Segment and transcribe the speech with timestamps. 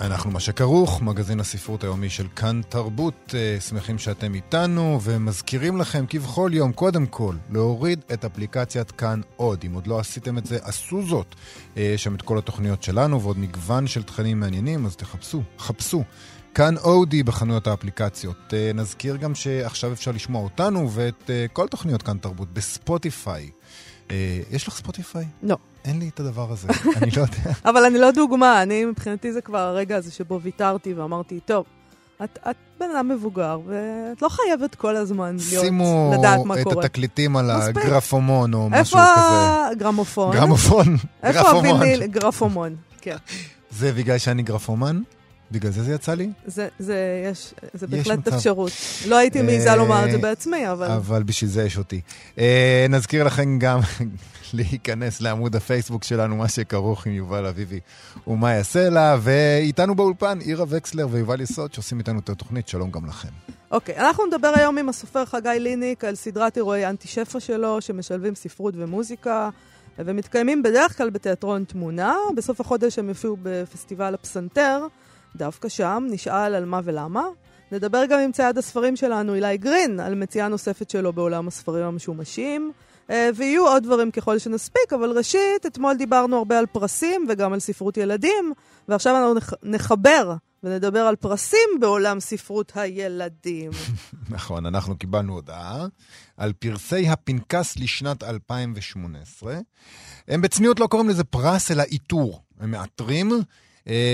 [0.00, 3.34] אנחנו מה שכרוך, מגזין הספרות היומי של כאן תרבות.
[3.34, 9.64] אה, שמחים שאתם איתנו, ומזכירים לכם כבכל יום, קודם כל, להוריד את אפליקציית כאן עוד.
[9.66, 11.34] אם עוד לא עשיתם את זה, עשו זאת.
[11.76, 16.04] אה, יש שם את כל התוכניות שלנו ועוד מגוון של תכנים מעניינים, אז תחפשו, חפשו.
[16.54, 18.54] כאן אודי בחנויות האפליקציות.
[18.54, 23.50] אה, נזכיר גם שעכשיו אפשר לשמוע אותנו ואת כל תוכניות כאן תרבות בספוטיפיי.
[24.50, 25.24] יש לך ספוטיפיי?
[25.42, 25.56] לא.
[25.84, 26.68] אין לי את הדבר הזה,
[27.02, 27.58] אני לא יודע.
[27.64, 31.64] אבל אני לא דוגמה, אני מבחינתי זה כבר הרגע הזה שבו ויתרתי ואמרתי, טוב,
[32.24, 35.64] את, את בן אדם מבוגר, ואת לא חייבת כל הזמן להיות,
[36.18, 36.56] לדעת מה קורה.
[36.56, 39.08] שימו את התקליטים על הגרפומון או משהו כזה.
[39.10, 40.32] איפה הגרמופון?
[40.36, 42.06] גרמופון, איפה הוויניל?
[42.06, 43.16] גרפומון, כן.
[43.70, 45.00] זה בגלל שאני גרפומן?
[45.50, 46.30] בגלל זה זה יצא לי?
[46.46, 48.72] זה, זה, יש, זה בהחלט אפשרות.
[49.06, 50.86] לא הייתי מעיזה לומר את זה בעצמי, אבל...
[50.86, 52.00] אבל בשביל זה יש אותי.
[52.38, 53.80] אה, נזכיר לכם גם
[54.54, 57.80] להיכנס לעמוד הפייסבוק שלנו, מה שכרוך עם יובל אביבי
[58.26, 63.06] ומה יעשה לה, ואיתנו באולפן עירה וקסלר ויובל יסוד שעושים איתנו את התוכנית, שלום גם
[63.06, 63.28] לכם.
[63.70, 67.80] אוקיי, okay, אנחנו נדבר היום עם הסופר חגי ליניק על סדרת אירועי אנטי שפע שלו,
[67.80, 69.50] שמשלבים ספרות ומוזיקה.
[69.98, 72.14] ומתקיימים בדרך כלל בתיאטרון תמונה.
[72.36, 74.86] בסוף החודש הם יופיעו בפסטיבל הפסנתר,
[75.36, 77.24] דווקא שם, נשאל על מה ולמה.
[77.72, 82.72] נדבר גם עם צייד הספרים שלנו, אילי גרין, על מציאה נוספת שלו בעולם הספרים המשומשים.
[83.10, 87.60] אה, ויהיו עוד דברים ככל שנספיק, אבל ראשית, אתמול דיברנו הרבה על פרסים וגם על
[87.60, 88.52] ספרות ילדים,
[88.88, 93.70] ועכשיו אנחנו נחבר ונדבר על פרסים בעולם ספרות הילדים.
[94.30, 95.86] נכון, אנחנו קיבלנו הודעה
[96.36, 99.58] על פרסי הפנקס לשנת 2018.
[100.28, 102.42] הם בצניעות לא קוראים לזה פרס, אלא איתור.
[102.60, 103.30] הם מאתרים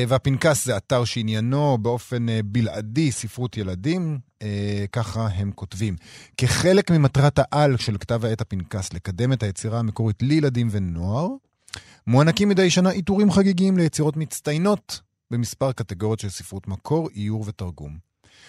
[0.09, 5.97] והפנקס זה אתר שעניינו באופן אה, בלעדי ספרות ילדים, אה, ככה הם כותבים.
[6.37, 11.29] כחלק ממטרת העל של כתב העת הפנקס לקדם את היצירה המקורית לילדים ונוער,
[12.07, 15.01] מוענקים מדי שנה עיטורים חגיגיים ליצירות מצטיינות
[15.31, 18.06] במספר קטגוריות של ספרות מקור, איור ותרגום.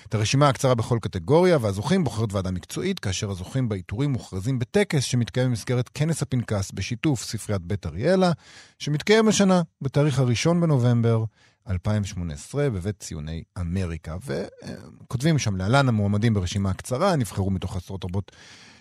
[0.10, 5.50] את הרשימה הקצרה בכל קטגוריה, והזוכים בוחרת ועדה מקצועית, כאשר הזוכים בעיטורים מוכרזים בטקס שמתקיים
[5.50, 8.32] במסגרת כנס הפנקס בשיתוף ספריית בית אריאלה,
[8.80, 11.24] שמתקיים השנה, בתאריך הראשון בנובמבר
[11.70, 14.18] 2018, בבית ציוני אמריקה.
[14.26, 18.32] וכותבים שם להלן המועמדים ברשימה הקצרה, נבחרו מתוך עשרות רבות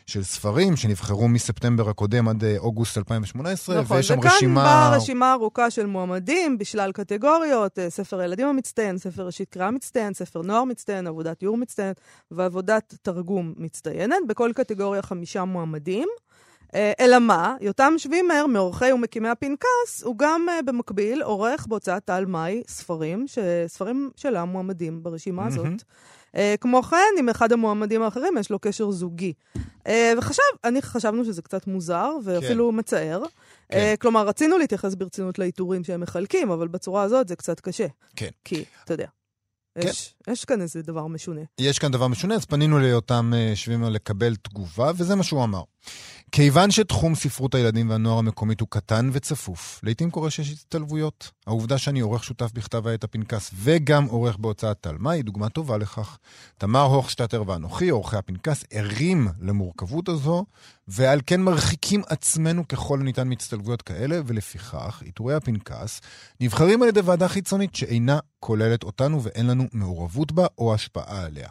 [0.07, 4.31] של ספרים שנבחרו מספטמבר הקודם עד אה, אוגוסט 2018, נכון, ויש שם רשימה...
[4.31, 9.49] נכון, וכאן באה רשימה ארוכה של מועמדים בשלל קטגוריות, אה, ספר ילדים המצטיין, ספר ראשית
[9.49, 11.93] קריאה מצטיין, ספר נוער מצטיין, עבודת ייעור מצטיין
[12.31, 14.17] ועבודת תרגום מצטיינת.
[14.29, 16.09] בכל קטגוריה חמישה מועמדים.
[16.77, 17.57] אה, אלא מה?
[17.61, 24.45] יותם שווימר, מעורכי ומקימי הפנקס, הוא גם במקביל עורך בהוצאת טל מאי ספרים, שספרים שלה
[24.45, 25.67] מועמדים ברשימה הזאת.
[25.67, 29.33] Uh, כמו כן, עם אחד המועמדים האחרים יש לו קשר זוגי.
[30.19, 32.79] וחשב, אני חשבנו שזה קצת מוזר ואפילו כן.
[32.79, 33.23] מצער.
[33.73, 33.95] כן.
[34.01, 37.87] כלומר, רצינו להתייחס ברצינות לעיטורים שהם מחלקים, אבל בצורה הזאת זה קצת קשה.
[38.17, 38.29] כן.
[38.45, 39.07] כי, אתה יודע.
[39.75, 39.89] כן.
[39.89, 41.41] יש, יש כאן איזה דבר משונה.
[41.61, 45.63] יש כאן דבר משונה, אז פנינו ליותם שווימר לקבל תגובה, וזה מה שהוא אמר.
[46.33, 51.31] כיוון שתחום ספרות הילדים והנוער המקומית הוא קטן וצפוף, לעיתים קורה שיש הצטלבויות.
[51.47, 56.19] העובדה שאני עורך שותף בכתב העת הפנקס וגם עורך בהוצאת תלמה היא דוגמה טובה לכך.
[56.59, 60.45] תמר הוכשטטר ואנוכי, עורכי הפנקס, ערים למורכבות הזו,
[60.89, 66.01] ועל כן מרחיקים עצמנו ככל הניתן מהצטלבויות כאלה, ולפיכך, עיטורי הפנקס
[66.41, 71.49] נבחרים על ידי ועדה חיצונית שאינה כוללת אותנו ואין לנו מעורבות בה או השפעה עליה.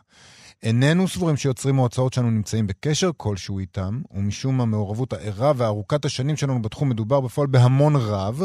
[0.64, 6.62] איננו סבורים שיוצרים ההוצאות שלנו נמצאים בקשר כלשהו איתם, ומשום המעורבות הערה וארוכת השנים שלנו
[6.62, 8.42] בתחום מדובר בפועל בהמון רב,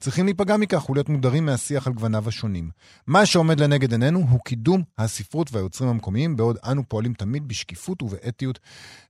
[0.00, 2.70] צריכים להיפגע מכך ולהיות מודרים מהשיח על גווניו השונים.
[3.06, 8.58] מה שעומד לנגד עינינו הוא קידום הספרות והיוצרים המקומיים, בעוד אנו פועלים תמיד בשקיפות ובאתיות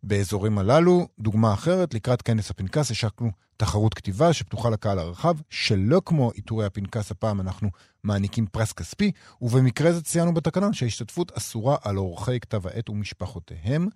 [0.03, 1.09] באזורים הללו.
[1.19, 3.31] דוגמה אחרת, לקראת כנס הפנקס השקנו
[3.63, 7.71] תחרות כתיבה שפתוחה לקהל הרחב, שלא כמו עיטורי הפנקס הפעם אנחנו
[8.05, 9.13] מעניקים פרס כספי,
[9.43, 13.89] ובמקרה זה ציינו בתקנון שההשתתפות אסורה על עורכי כתב העת ומשפחותיהם.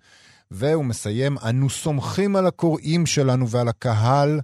[0.51, 4.39] והוא מסיים, אנו סומכים על הקוראים שלנו ועל הקהל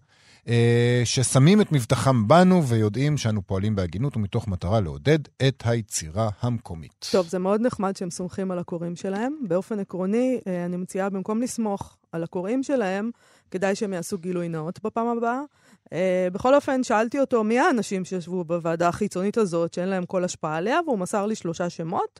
[0.48, 7.08] אה, ששמים את מבטחם בנו ויודעים שאנו פועלים בהגינות ומתוך מטרה לעודד את היצירה המקומית.
[7.12, 9.34] טוב, זה מאוד נחמד שהם סומכים על הקוראים שלהם.
[9.48, 13.12] באופן עקרוני, אה, אני מציעה במקום לסמוך על הקוראים שלהם,
[13.54, 15.42] כדאי שהם יעשו גילוי נאות בפעם הבאה.
[15.86, 15.90] Uh,
[16.32, 20.80] בכל אופן, שאלתי אותו מי האנשים שישבו בוועדה החיצונית הזאת, שאין להם כל השפעה עליה,
[20.86, 22.20] והוא מסר לי שלושה שמות.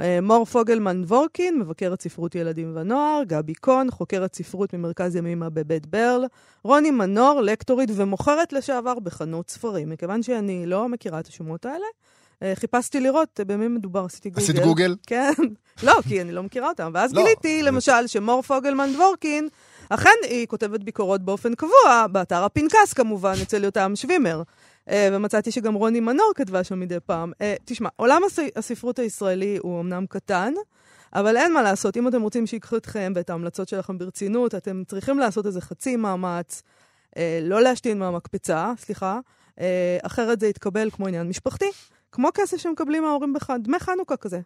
[0.00, 5.86] אה, מור פוגלמן וורקין, מבקרת ספרות ילדים ונוער, גבי קון, חוקרת ספרות ממרכז ימימה בבית
[5.86, 6.24] ברל,
[6.64, 9.90] רוני מנור, לקטורית ומוכרת לשעבר בחנות ספרים.
[9.90, 11.86] מכיוון שאני לא מכירה את השמות האלה,
[12.42, 14.42] אה, חיפשתי לראות אה, במי מדובר, עשיתי גוגל.
[14.42, 14.96] עשית גוגל?
[15.06, 15.32] כן.
[15.86, 16.90] לא, כי אני לא מכירה אותם.
[16.94, 19.48] ואז לא, גיליתי, למשל, שמור פוגלמן דבורקין,
[19.90, 24.42] אכן היא כותבת ביקורות באופן קבוע, באתר הפנקס כמובן, אצל יותם שווימר.
[24.90, 27.32] אה, ומצאתי שגם רוני מנור כתבה שם מדי פעם.
[27.40, 30.52] אה, תשמע, עולם הס- הספרות הישראלי הוא אמנם קטן,
[31.14, 35.18] אבל אין מה לעשות, אם אתם רוצים שיקחו אתכם ואת ההמלצות שלכם ברצינות, אתם צריכים
[35.18, 36.62] לעשות איזה חצי מאמץ,
[37.16, 39.18] אה, לא להשתין מהמקפצה, סליחה,
[40.02, 41.64] אחרת זה יתקבל כמו עניין משפחתי.
[42.14, 43.50] כמו כסף שמקבלים ההורים בח...
[43.50, 44.40] דמי חנוכה כזה.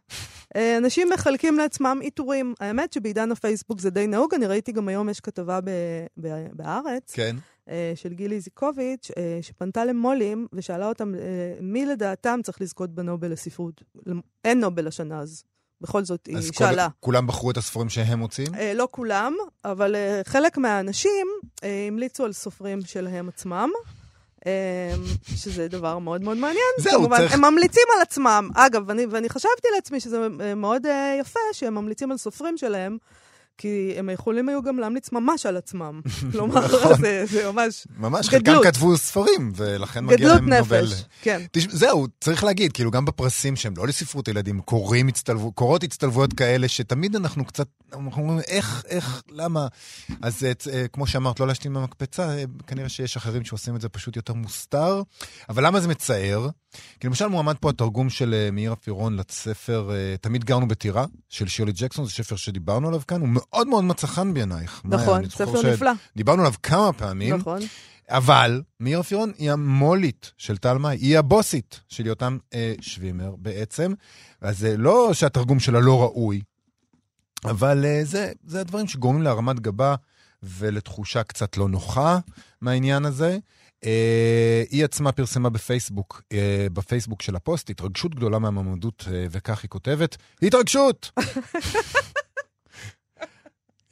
[0.56, 2.54] אה, אנשים מחלקים לעצמם עיטורים.
[2.60, 5.70] האמת שבעידן הפייסבוק זה די נהוג, אני ראיתי גם היום יש כתבה ב...
[6.20, 6.46] ב...
[6.52, 7.36] בארץ, כן.
[7.68, 11.14] אה, של גילי איזיקוביץ', אה, שפנתה למו"לים ושאלה אותם
[11.60, 13.82] מי לדעתם צריך לזכות בנובל לספרות.
[14.44, 15.44] אין נובל השנה אז.
[15.80, 16.88] בכל זאת, היא אז כל- שאלה.
[17.00, 18.54] כולם בחרו את הספרים שהם מוצאים?
[18.54, 21.26] אה, לא כולם, אבל אה, חלק מהאנשים
[21.64, 23.70] אה, המליצו על סופרים שלהם עצמם.
[24.48, 24.94] אה,
[25.36, 26.64] שזה דבר מאוד מאוד מעניין.
[26.78, 28.48] זהו, כמובן, צריך- הם ממליצים על עצמם.
[28.54, 32.98] אגב, ואני, ואני חשבתי לעצמי שזה אה, מאוד אה, יפה שהם ממליצים על סופרים שלהם,
[33.58, 36.00] כי הם יכולים היו גם להמליץ ממש על עצמם.
[36.32, 37.00] כלומר, נכון.
[37.00, 38.60] זה, זה ממש ממש, חלקם.
[38.64, 40.84] כתבו ספרים, ולכן מגיע להם נובל.
[40.84, 41.04] נפש.
[41.22, 41.42] כן.
[41.52, 46.32] תשמע, זהו, צריך להגיד, כאילו גם בפרסים שהם לא לספרות ילדים, קוראים הצטלבו, קורות הצטלבויות
[46.32, 49.66] כאלה, שתמיד אנחנו קצת, אנחנו אומרים, איך, איך, למה?
[50.22, 53.88] אז אה, אה, כמו שאמרת, לא להשתין במקפצה, אה, כנראה שיש אחרים שעושים את זה
[53.88, 55.02] פשוט יותר מוסתר.
[55.48, 56.48] אבל למה זה מצער?
[57.00, 61.48] כי למשל מועמד פה התרגום של אה, מאיר אפירון לספר אה, תמיד גרנו בטירה, של
[61.48, 64.82] שירלי ג'קסון, זה ספר שדיברנו עליו כאן, הוא מאוד מאוד מצא חן בעינייך.
[64.84, 65.92] נכון, ספר נפלא.
[66.16, 67.34] דיברנו עליו כמה פעמים.
[67.34, 67.60] נכון.
[68.10, 73.92] אבל מאיר אפירון היא המולית של טל מאי, היא הבוסית של יותם אה, שווימר בעצם.
[74.40, 76.40] אז זה לא שהתרגום שלה לא ראוי,
[77.44, 79.94] אבל אה, זה, זה הדברים שגורמים להרמת גבה
[80.42, 82.18] ולתחושה קצת לא נוחה
[82.60, 83.38] מהעניין הזה.
[83.84, 89.68] אה, היא עצמה פרסמה בפייסבוק, אה, בפייסבוק של הפוסט, התרגשות גדולה מהמועמדות, אה, וכך היא
[89.68, 91.10] כותבת, התרגשות!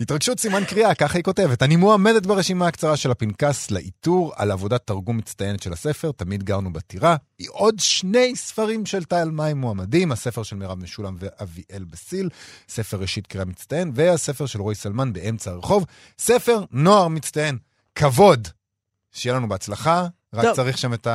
[0.00, 1.62] התרגשות סימן קריאה, ככה היא כותבת.
[1.62, 6.72] אני מועמדת ברשימה הקצרה של הפנקס לאיתור על עבודת תרגום מצטיינת של הספר, תמיד גרנו
[6.72, 7.16] בטירה.
[7.38, 12.28] היא עוד שני ספרים של טל מים מועמדים, הספר של מירב משולם ואביאל בסיל,
[12.68, 15.84] ספר ראשית קריאה מצטיין, והספר של רועי סלמן באמצע הרחוב,
[16.18, 17.58] ספר נוער מצטיין.
[17.94, 18.48] כבוד.
[19.16, 20.56] שיהיה לנו בהצלחה, רק טוב.
[20.56, 21.06] צריך שם את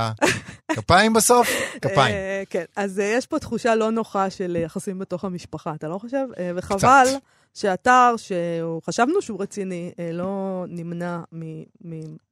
[0.71, 1.47] הכפיים בסוף,
[1.81, 2.15] כפיים.
[2.15, 5.87] אה, כן, אז אה, יש פה תחושה לא נוחה של אה, יחסים בתוך המשפחה, אתה
[5.87, 6.25] לא חושב?
[6.39, 7.05] אה, וחבל
[7.53, 11.19] שאתר שחשבנו שהוא רציני, אה, לא נמנע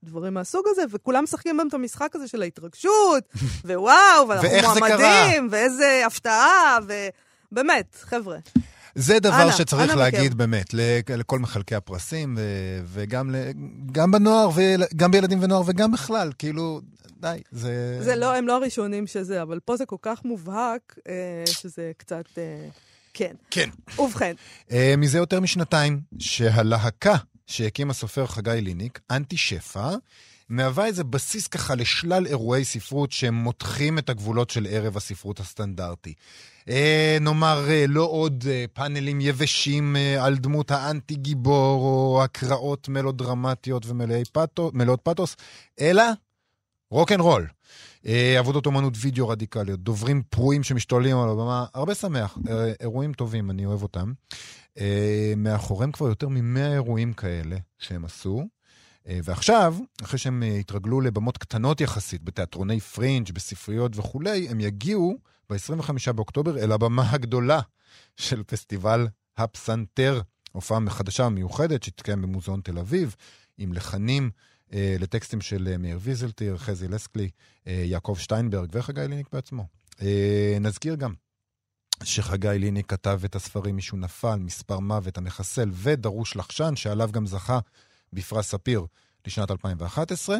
[0.03, 3.23] מדברים מהסוג הזה, וכולם משחקים בהם את המשחק הזה של ההתרגשות,
[3.65, 6.77] ווואו, ואנחנו מועמדים, ואיזה הפתעה,
[7.51, 8.37] ובאמת, חבר'ה.
[8.95, 10.37] זה דבר אנא, שצריך אנא להגיד מכם.
[10.37, 10.73] באמת
[11.17, 12.37] לכל מחלקי הפרסים,
[12.85, 13.35] וגם
[13.91, 16.81] גם בנוער, וגם בילדים ונוער, וגם בכלל, כאילו,
[17.19, 17.97] די, זה...
[18.01, 22.25] זה לא, הם לא הראשונים שזה, אבל פה זה כל כך מובהק, אה, שזה קצת...
[22.37, 22.67] אה,
[23.13, 23.35] כן.
[23.51, 23.69] כן.
[23.99, 24.33] ובכן,
[24.71, 27.15] אה, מזה יותר משנתיים, שהלהקה
[27.47, 29.89] שהקים הסופר חגי ליניק, אנטי שפע,
[30.49, 36.13] מהווה איזה בסיס ככה לשלל אירועי ספרות שמותחים את הגבולות של ערב הספרות הסטנדרטי.
[36.69, 42.89] אה, נאמר, אה, לא עוד אה, פאנלים יבשים אה, על דמות האנטי גיבור, או הקראות
[42.89, 44.71] מלודרמטיות ומלאות פתו,
[45.03, 45.35] פתוס,
[45.79, 46.03] אלא
[46.91, 47.47] רוק אנד רול.
[48.05, 53.51] אה, עבודות אומנות וידאו רדיקליות, דוברים פרועים שמשתוללים על הבמה, הרבה שמח, אה, אירועים טובים,
[53.51, 54.13] אני אוהב אותם.
[54.79, 58.47] אה, מאחוריהם כבר יותר מ-100 אירועים כאלה שהם עשו.
[59.07, 65.17] אה, ועכשיו, אחרי שהם אה, התרגלו לבמות קטנות יחסית, בתיאטרוני פרינג', בספריות וכולי, הם יגיעו
[65.49, 67.59] ב-25 באוקטובר אל הבמה הגדולה
[68.17, 73.15] של פסטיבל הפסנתר, הופעה חדשה ומיוחדת שתתקיים במוזיאון תל אביב,
[73.57, 74.29] עם לחנים
[74.73, 77.29] אה, לטקסטים של אה, מאיר ויזלטיר, חזי לסקלי,
[77.67, 79.67] אה, יעקב שטיינברג וחגי ליניק בעצמו.
[80.01, 81.13] אה, נזכיר גם
[82.03, 87.59] שחגי ליניק כתב את הספרים "מישהו נפל", "מספר מוות", "המחסל" ו"דרוש לחשן", שעליו גם זכה
[88.13, 88.85] בפרס ספיר
[89.27, 90.37] לשנת 2011,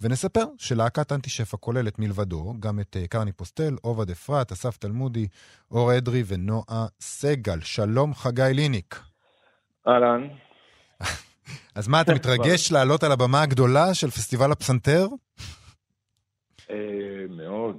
[0.00, 5.28] ונספר שלהקת אנטי שפע כוללת מלבדו גם את אה, קרני פוסטל, עובד אפרת, אסף תלמודי,
[5.70, 7.60] אור אדרי ונועה סגל.
[7.60, 9.00] שלום חגי ליניק.
[9.88, 10.28] אהלן.
[11.74, 15.06] אז מה, אתה מתרגש לעלות על הבמה הגדולה של פסטיבל הפסנתר?
[16.70, 16.76] אה,
[17.30, 17.78] מאוד.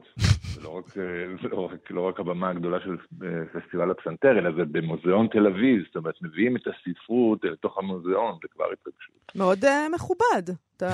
[0.62, 4.62] לא רק, אה, לא, רק, לא רק הבמה הגדולה של אה, פסטיבל הפסנתר, אלא זה
[4.72, 5.84] במוזיאון תל אביב.
[5.88, 9.36] זאת אומרת, מביאים את הספרות אל תוך המוזיאון, זה כבר התרגשות.
[9.36, 10.44] מאוד uh, מכובד.
[10.78, 10.90] אתה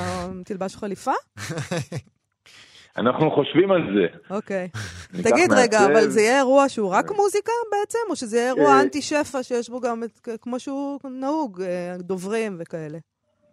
[0.45, 1.11] תלבש חליפה?
[2.97, 4.35] אנחנו חושבים על זה.
[4.35, 4.69] אוקיי.
[5.13, 5.91] ניקח תגיד רגע, מעצב.
[5.91, 9.69] אבל זה יהיה אירוע שהוא רק מוזיקה בעצם, או שזה יהיה אירוע אנטי שפע שיש
[9.69, 11.63] בו גם, את- כמו שהוא נהוג,
[11.99, 12.97] דוברים וכאלה?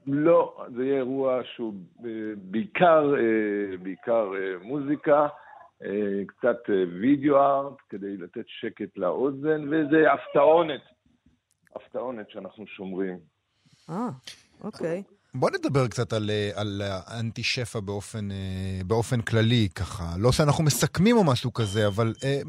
[0.07, 5.29] לא, זה יהיה אירוע שהוא אה, בעיקר, אה, בעיקר אה, מוזיקה,
[6.27, 6.59] קצת
[7.01, 10.81] וידאו ארט, כדי לתת שקט לאוזן, וזה הפתעונת.
[11.77, 13.19] הפתעונת שאנחנו שומרים.
[13.91, 14.09] אה,
[14.61, 15.03] אוקיי.
[15.35, 18.29] בוא נדבר קצת על, על האנטי שפע באופן,
[18.87, 20.05] באופן כללי, ככה.
[20.19, 22.41] לא שאנחנו מסכמים או משהו כזה, אבל אה,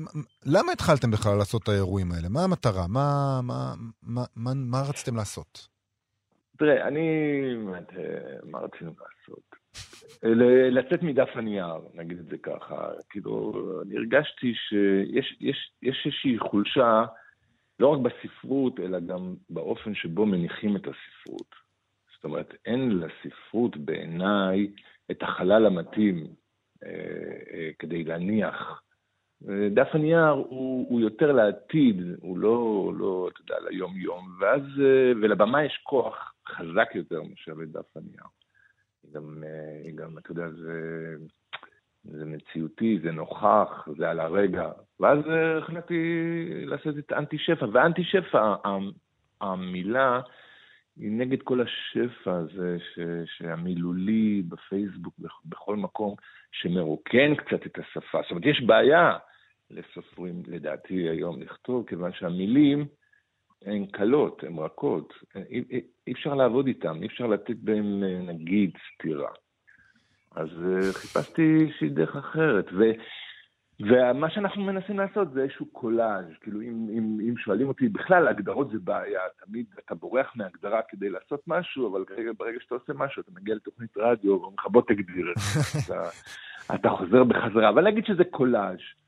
[0.45, 2.29] למה התחלתם בכלל לעשות את האירועים האלה?
[2.29, 2.87] מה המטרה?
[2.87, 5.72] מה, מה, מה, מה, מה רציתם לעשות?
[6.57, 7.09] תראה, אני...
[7.97, 9.55] אה, מה רצינו לעשות?
[10.23, 12.91] אה, לצאת מדף הנייר, נגיד את זה ככה.
[13.09, 13.53] כאילו,
[13.85, 17.05] אני הרגשתי שיש יש, יש איזושהי חולשה,
[17.79, 21.55] לא רק בספרות, אלא גם באופן שבו מניחים את הספרות.
[22.15, 24.71] זאת אומרת, אין לספרות בעיניי
[25.11, 26.27] את החלל המתאים
[26.83, 26.89] אה,
[27.53, 28.81] אה, כדי להניח.
[29.49, 34.61] אה, דף הנייר הוא, הוא יותר לעתיד, הוא לא, לא, אתה יודע, ליום-יום, ואז,
[35.21, 38.23] ולבמה יש כוח חזק יותר מאשר לדף הנייר.
[39.11, 41.15] גם, אה, גם, אתה יודע, זה,
[42.03, 44.71] זה מציאותי, זה נוכח, זה על הרגע.
[44.99, 46.03] ואז אה, החלטתי
[46.65, 48.55] לעשות את אנטי שפע, ואנטי שפע,
[49.41, 50.21] המילה
[50.97, 52.99] היא נגד כל השפע הזה, ש,
[53.37, 56.15] שהמילולי בפייסבוק, בכ- בכל מקום,
[56.51, 58.21] שמרוקן קצת את השפה.
[58.21, 59.17] זאת אומרת, יש בעיה
[59.71, 62.85] לסופרים, לדעתי, היום לכתוב, כיוון שהמילים
[63.65, 65.13] הן קלות, הן רכות.
[65.35, 69.29] אי, אי, אי אפשר לעבוד איתן, אי אפשר לתת בהן, אה, נגיד, סתירה.
[70.35, 72.65] אז אה, חיפשתי איזושהי דרך אחרת.
[72.73, 72.83] ו...
[73.79, 78.71] ומה שאנחנו מנסים לעשות זה איזשהו קולאז', כאילו אם, אם, אם שואלים אותי, בכלל הגדרות
[78.71, 83.21] זה בעיה, תמיד אתה בורח מהגדרה כדי לעשות משהו, אבל כרגע, ברגע שאתה עושה משהו,
[83.21, 86.09] אתה מגיע לתוכנית רדיו, ואומרים לך בוא תגדיר את זה, אתה,
[86.75, 89.02] אתה חוזר בחזרה, אבל נגיד שזה קולאז'.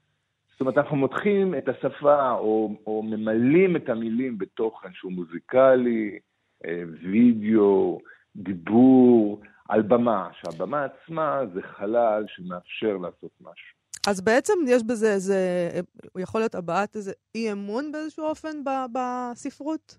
[0.56, 6.20] זאת אומרת, אנחנו מותחים את השפה, או, או ממלאים את המילים בתוכן שהוא מוזיקלי,
[6.66, 8.00] אה, וידאו,
[8.36, 13.76] דיבור, על במה, שהבמה עצמה זה חלל שמאפשר לעשות משהו.
[14.08, 15.70] אז בעצם יש בזה איזה,
[16.14, 19.98] הוא יכול להיות הבעת איזה אי אמון באיזשהו אופן ב- בספרות?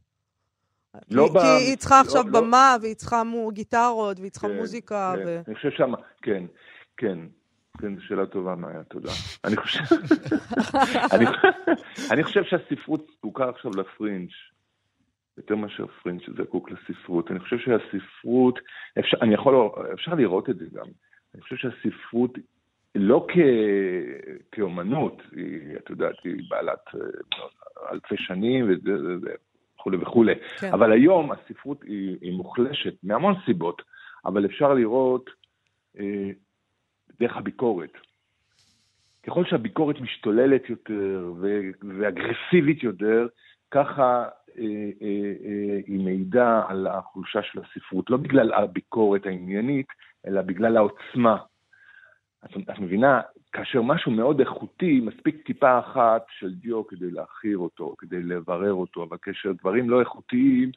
[1.10, 4.30] לא כי, ב- כי היא צריכה לא- עכשיו לא- במה, והיא צריכה מו- גיטרות, והיא
[4.30, 5.22] צריכה כן, מוזיקה, כן.
[5.26, 5.40] ו...
[5.46, 6.44] אני חושב שמה, כן,
[6.96, 7.18] כן.
[7.80, 9.10] כן, זו שאלה טובה, מאיה, תודה.
[9.44, 9.80] אני חושב,
[11.14, 11.24] אני,
[12.10, 14.30] אני חושב שהספרות זקוקה עכשיו לפרינג',
[15.38, 17.30] יותר מאשר פרינג' שזקוק לספרות.
[17.30, 18.58] אני חושב שהספרות,
[18.98, 19.54] אפשר, אני יכול,
[19.92, 20.86] אפשר לראות את זה גם.
[21.34, 22.38] אני חושב שהספרות,
[22.94, 23.36] לא כ,
[24.52, 27.00] כאומנות, היא, את יודעת, היא בעלת אה,
[27.92, 28.70] אלפי שנים
[29.78, 30.34] וכולי וכולי.
[30.60, 30.72] כן.
[30.72, 33.82] אבל היום הספרות היא, היא מוחלשת מהמון סיבות,
[34.24, 35.30] אבל אפשר לראות
[35.98, 36.30] אה,
[37.20, 37.92] דרך הביקורת.
[39.26, 41.32] ככל שהביקורת משתוללת יותר
[41.98, 43.26] ואגרסיבית יותר,
[43.70, 44.24] ככה
[44.58, 44.64] אה,
[45.02, 49.86] אה, אה, היא מעידה על החולשה של הספרות, לא בגלל הביקורת העניינית,
[50.26, 51.36] אלא בגלל העוצמה.
[52.44, 53.20] את, את מבינה,
[53.52, 59.04] כאשר משהו מאוד איכותי, מספיק טיפה אחת של דיו כדי להכיר אותו, כדי לברר אותו,
[59.04, 60.70] אבל כאשר דברים לא איכותיים,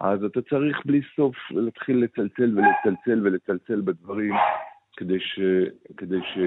[0.00, 4.34] אז אתה צריך בלי סוף להתחיל לצלצל ולצלצל ולצלצל בדברים
[4.96, 5.40] כדי, ש,
[5.96, 6.38] כדי, ש,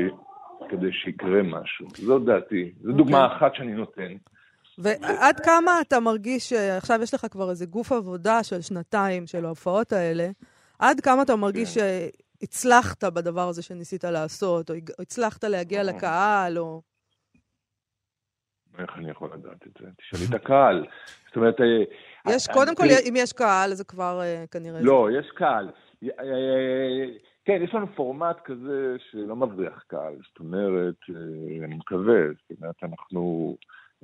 [0.69, 1.87] כדי שיקרה משהו.
[1.97, 2.73] זו דעתי.
[2.81, 3.37] זו דוגמה אוקיי.
[3.37, 4.15] אחת שאני נותן.
[4.77, 9.93] ועד כמה אתה מרגיש, שעכשיו יש לך כבר איזה גוף עבודה של שנתיים של ההופעות
[9.93, 10.29] האלה,
[10.79, 11.83] עד כמה אתה מרגיש כן.
[12.41, 15.83] שהצלחת בדבר הזה שניסית לעשות, או הצלחת להגיע אה.
[15.83, 16.81] לקהל, או...
[18.79, 19.87] איך אני יכול לדעת את זה?
[19.97, 20.85] תשאלי את הקהל.
[21.27, 21.61] זאת אומרת...
[21.61, 21.65] אה,
[22.33, 24.81] יש, אה, קודם כל, תראי, אם יש קהל, זה כבר אה, כנראה...
[24.81, 25.69] לא, יש קהל.
[27.47, 30.15] כן, יש לנו פורמט כזה שלא מבריח קהל.
[30.27, 33.57] זאת אומרת, אה, אני מקווה, זאת אומרת, אנחנו...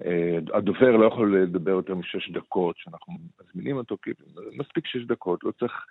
[0.05, 4.11] אה, הדובר לא יכול לדבר יותר משש דקות, שאנחנו מזמינים אותו, כי
[4.57, 5.85] מספיק שש דקות, לא צריך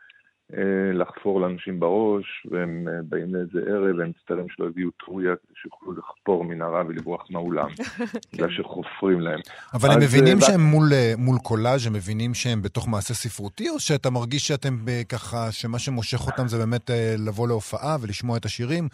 [0.94, 5.92] לחפור לאנשים בראש, והם אה, באים לאיזה ערב, והם מצטערים שלא הביאו טריה, כדי שיוכלו
[5.92, 7.68] לחפור מנהרה ולברוח מהאולם,
[8.32, 9.40] בגלל שחופרים להם.
[9.74, 13.14] אבל הם אז, מבינים אה, שהם מול, אה, מול קולאז', הם מבינים שהם בתוך מעשה
[13.14, 17.96] ספרותי, או שאתה מרגיש שאתם אה, ככה, שמה שמושך אותם זה באמת אה, לבוא להופעה
[18.00, 18.88] ולשמוע את השירים,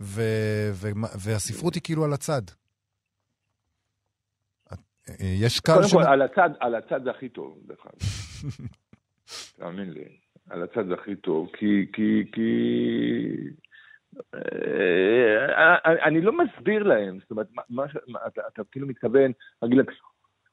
[0.00, 0.22] ו,
[0.72, 0.88] ו,
[1.18, 2.42] והספרות היא כאילו על הצד?
[4.72, 5.92] אה, יש קהל קודם ש...
[5.92, 8.10] כל, על הצד, על הצד זה הכי טוב, דרך אגב.
[9.58, 10.04] תאמין לי,
[10.50, 11.86] על הצד הכי טוב, כי...
[11.92, 12.50] כי, כי...
[14.34, 15.76] אה,
[16.06, 17.62] אני לא מסביר להם, זאת אומרת, מה,
[18.08, 19.86] מה, אתה, אתה כאילו מתכוון, להם,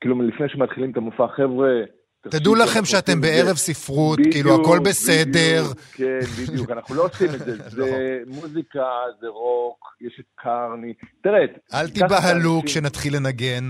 [0.02, 1.82] כאילו לפני שמתחילים את המופע, חבר'ה,
[2.22, 5.64] תדעו לכם שאתם בערב ספרות, כאילו הכל בסדר.
[5.94, 7.58] כן, בדיוק, אנחנו לא עושים את זה.
[7.78, 8.86] זה מוזיקה,
[9.22, 10.94] זה רוק, יש את קרני.
[11.22, 13.64] תראה, אל תיבהלו כשנתחיל לנגן.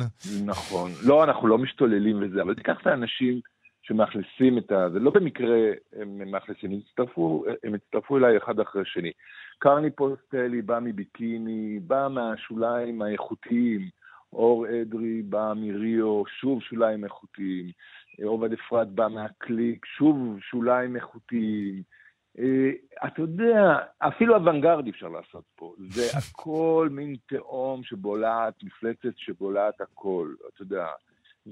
[0.45, 0.91] נכון.
[1.03, 3.41] לא, אנחנו לא משתוללים וזה, אבל תיקח את האנשים
[3.87, 4.89] שמאכלסים את ה...
[4.93, 5.57] זה לא במקרה
[5.93, 9.11] הם מאכלסים, הם הצטרפו, הם הצטרפו אליי אחד אחרי השני.
[9.59, 13.89] קרני פוסטלי בא מביקיני, בא מהשוליים האיכותיים.
[14.33, 17.65] אור אדרי בא מריו, שוב שוליים איכותיים.
[18.23, 21.83] עובד אפרת בא מהקליק, שוב שוליים איכותיים.
[22.39, 22.71] אה,
[23.05, 25.75] אתה יודע, אפילו אוונגרד אפשר לעשות פה.
[25.89, 30.87] זה הכל מין תהום שבולעת, מפלצת שבולעת הכל, אתה יודע.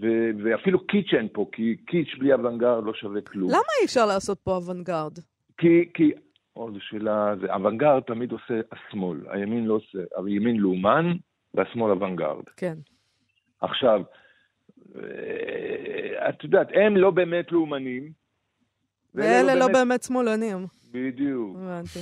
[0.02, 3.50] ו- ואפילו קיץ' אין פה, כי קיץ' בלי אוונגרד לא שווה כלום.
[3.50, 5.20] למה אי אפשר לעשות פה אוונגרד?
[5.58, 6.12] כי, כי,
[6.56, 11.14] או, זו שאלה, זה, אוונגרד תמיד עושה השמאל, הימין לא עושה, הימין לאומן
[11.54, 12.44] והשמאל אוונגרד.
[12.58, 12.78] כן.
[13.62, 14.02] עכשיו,
[14.96, 18.12] אה, את יודעת, הם לא באמת לאומנים.
[19.16, 20.68] ואלה לא באמת שמאלנים.
[20.92, 21.58] בדיוק.
[21.60, 22.00] הבנתי.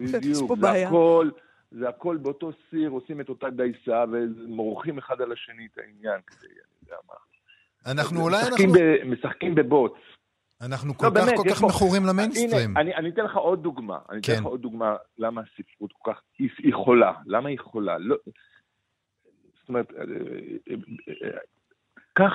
[0.00, 0.24] בדיוק.
[0.24, 0.88] יש פה זה בעיה.
[0.88, 1.30] הכל,
[1.78, 6.46] זה הכל באותו סיר, עושים את אותה דייסה ומורחים אחד על השני את העניין כדי,
[6.46, 7.14] אני יודע מה.
[7.92, 8.80] אנחנו אולי משחקים אנחנו...
[8.82, 9.92] ב- משחקים בבוץ.
[10.62, 12.76] אנחנו כל לא, כך באמת, כל כך פה- מכורים הנה, למיינסטרים.
[12.76, 13.98] אני, אני אתן לך עוד דוגמה.
[14.10, 14.38] אני אתן כן.
[14.40, 16.20] לך עוד דוגמה למה הספרות כל כך...
[16.38, 17.12] היא, היא חולה.
[17.26, 17.98] למה היא חולה?
[17.98, 18.16] לא...
[19.60, 20.00] זאת אומרת, אה,
[20.70, 20.74] אה,
[21.24, 21.38] אה,
[22.12, 22.32] קח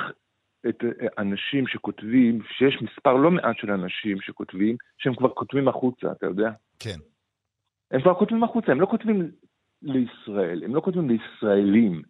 [0.70, 6.12] את אה, אנשים שכותבים, שיש מספר לא מעט של אנשים שכותבים, שהם כבר כותבים החוצה,
[6.12, 6.50] אתה יודע?
[6.80, 7.00] כן.
[7.92, 9.32] הם כבר כותבים החוצה, הם לא כותבים
[9.82, 12.02] לישראל, הם לא כותבים לישראלים.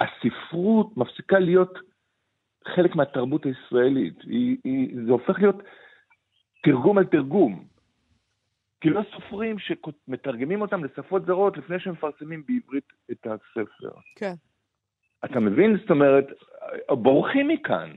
[0.00, 1.78] הספרות מפסיקה להיות
[2.64, 4.22] חלק מהתרבות הישראלית.
[4.22, 5.62] היא, היא, זה הופך להיות
[6.62, 7.64] תרגום על תרגום.
[8.80, 13.90] כי לא סופרים שמתרגמים אותם לשפות זרות לפני שמפרסמים בעברית את הספר.
[14.16, 14.34] כן.
[15.24, 15.76] אתה מבין?
[15.76, 16.26] זאת אומרת,
[16.88, 17.90] בורחים מכאן.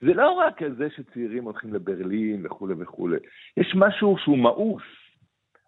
[0.00, 3.16] זה לא רק זה שצעירים הולכים לברלין וכולי וכולי.
[3.56, 4.82] יש משהו שהוא מאוס.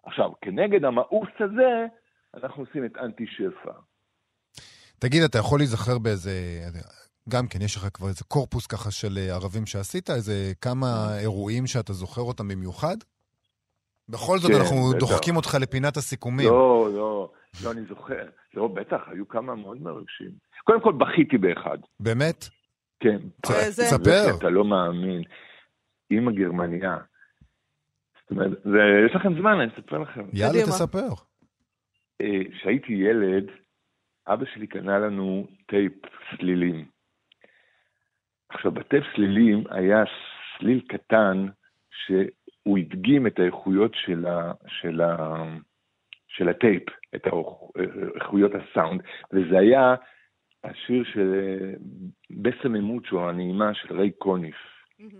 [0.03, 1.85] עכשיו, כנגד המאוס הזה,
[2.33, 3.71] אנחנו עושים את אנטי שפע.
[4.99, 6.31] תגיד, אתה יכול להיזכר באיזה...
[7.29, 10.09] גם כן, יש לך כבר איזה קורפוס ככה של אה, ערבים שעשית?
[10.09, 12.97] איזה כמה אירועים שאתה זוכר אותם במיוחד?
[14.09, 14.99] בכל זאת, כן, אנחנו בטח.
[14.99, 16.49] דוחקים אותך לפינת הסיכומים.
[16.49, 17.31] לא, לא,
[17.63, 18.25] לא, אני זוכר.
[18.53, 20.31] לא, בטח, היו כמה מאוד מרגשים.
[20.63, 21.77] קודם כל, בכיתי באחד.
[21.99, 22.45] באמת?
[22.99, 23.17] כן.
[23.71, 24.37] ספר.
[24.37, 25.23] אתה לא מאמין.
[26.11, 26.97] אימא גרמניה.
[28.63, 30.21] זה, יש לכם זמן, אני אספר לכם.
[30.33, 30.61] יאללה.
[30.63, 31.07] תספר.
[32.21, 33.43] אה, כשהייתי ילד,
[34.27, 35.93] אבא שלי קנה לנו טייפ
[36.29, 36.85] סלילים.
[38.49, 40.03] עכשיו, בטייפ סלילים היה
[40.57, 41.47] סליל קטן
[42.05, 45.43] שהוא הדגים את האיכויות של, ה, של, ה,
[46.27, 46.83] של הטייפ,
[47.15, 49.01] את האיכויות הסאונד,
[49.33, 49.95] וזה היה
[50.63, 51.73] השיר של אה,
[52.29, 54.55] Bésame Mucho, הנעימה של ריי קוניף.
[54.99, 55.13] וש-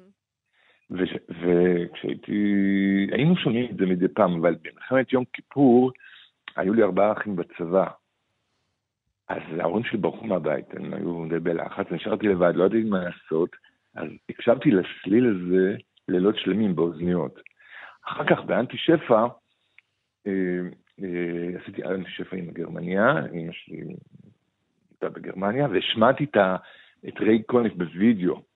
[0.91, 2.41] וכשהייתי,
[3.11, 5.91] היינו שומעים את זה מדי פעם, אבל במלחמת יום כיפור,
[6.55, 7.87] היו לי ארבעה אחים בצבא.
[9.27, 13.55] אז ההורים שלי ברחו מהבית, הם היו די בלחץ, נשארתי לבד, לא ידעתי מה לעשות,
[13.95, 15.75] אז הקשבתי לסליל הזה
[16.07, 17.39] לילות שלמים באוזניות.
[18.07, 19.27] אחר כך באנטי שפע,
[20.27, 20.31] אה,
[21.03, 23.95] אה, עשיתי אנטי שפע עם הגרמניה, אמא שלי
[24.91, 26.25] הייתה בגרמניה, והשמעתי
[27.07, 28.48] את ריי קוניף בווידאו.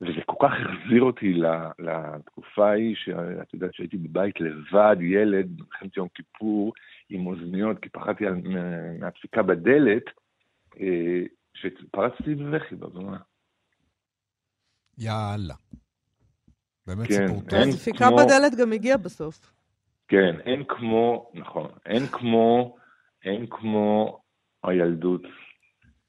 [0.00, 1.34] וזה כל כך החזיר אותי
[1.78, 6.72] לתקופה ההיא, שאת יודעת שהייתי בבית לבד, ילד, במלחמת יום כיפור,
[7.08, 8.24] עם אוזניות, כי פחדתי
[9.00, 10.02] מהדפיקה בדלת,
[10.80, 11.22] אה,
[11.54, 13.16] שפרצתי בבכי בבמה.
[14.98, 15.54] יאללה.
[16.86, 17.58] באמת כן, סיפור טוב.
[17.58, 19.52] הדפיקה כמו- בדלת גם הגיעה בסוף.
[20.08, 22.76] כן, אין כמו, נכון, אין כמו,
[23.24, 24.18] אין כמו
[24.64, 25.22] הילדות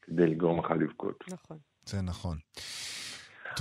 [0.02, 1.24] כדי לגרום לך לבכות.
[1.32, 1.58] נכון.
[1.86, 2.38] זה נכון.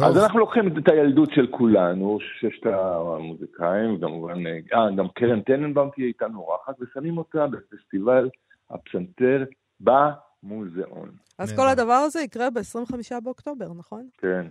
[0.05, 5.91] אז טוב, אנחנו לוקחים את הילדות של כולנו, ששת המוזיקאים, כמובן, אה, גם קרן טננבאום
[5.95, 8.29] תהיה איתנו אורחת, ושמים אותה בפסטיבל
[8.71, 9.45] הפסנתר
[9.81, 11.11] במוזיאון.
[11.39, 11.57] אז.
[11.57, 14.09] כל הדבר הזה יקרה ב-25 באוקטובר, נכון?
[14.19, 14.47] כן.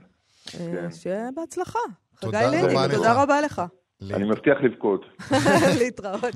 [0.59, 1.79] אה, שיהיה בהצלחה.
[2.15, 2.95] חגי לידי.
[2.95, 3.61] תודה רבה לך.
[4.13, 5.05] אני מבטיח לבכות.
[5.79, 6.35] להתראות.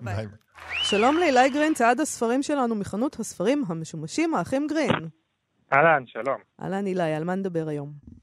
[0.00, 0.26] ביי.
[0.82, 5.08] שלום לאילי גרין, צעד הספרים שלנו מחנות הספרים המשומשים, האחים גרין.
[5.72, 6.38] אהלן, שלום.
[6.62, 8.17] אהלן אילי, על מה נדבר היום?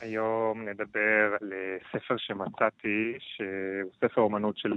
[0.00, 4.72] היום נדבר על אה, ספר שמצאתי, שהוא ספר אומנות של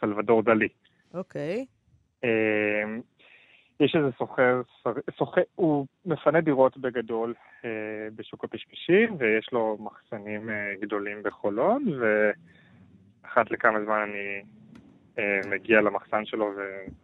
[0.00, 0.68] סלבדור דלי.
[1.14, 1.66] אוקיי.
[2.24, 2.84] אה,
[3.80, 4.62] יש איזה סוחר,
[5.18, 7.34] סוחר, הוא מפנה דירות בגדול
[7.64, 7.70] אה,
[8.16, 14.42] בשוק הפשפשים, ויש לו מחסנים אה, גדולים בחולון, ואחת לכמה זמן אני
[15.46, 16.52] מגיע למחסן שלו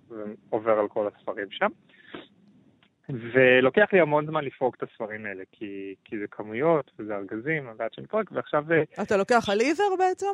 [0.08, 1.68] ועובר על כל הספרים שם.
[3.32, 7.92] ולוקח לי המון זמן לפרוק את הספרים האלה, כי, כי זה כמויות וזה ארגזים, ועד
[7.92, 8.64] שאני פורק, ועכשיו...
[8.72, 10.26] אה, אתה לוקח על עיוור בעצם?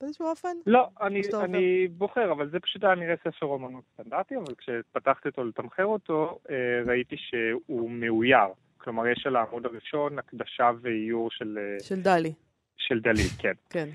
[0.00, 0.56] באיזשהו אופן?
[0.66, 5.44] לא, אני, אני בוחר, אבל זה פשוט היה נראה ספר אומנות סטנדרטי, אבל כשפתחתי אותו
[5.44, 6.56] לתמחר אותו, אה,
[6.86, 8.48] ראיתי שהוא מאויר.
[8.78, 11.58] כלומר, יש על העמוד הראשון הקדשה ואיור של...
[11.82, 12.32] של דלי.
[12.76, 13.52] של דלי, כן.
[13.70, 13.88] כן.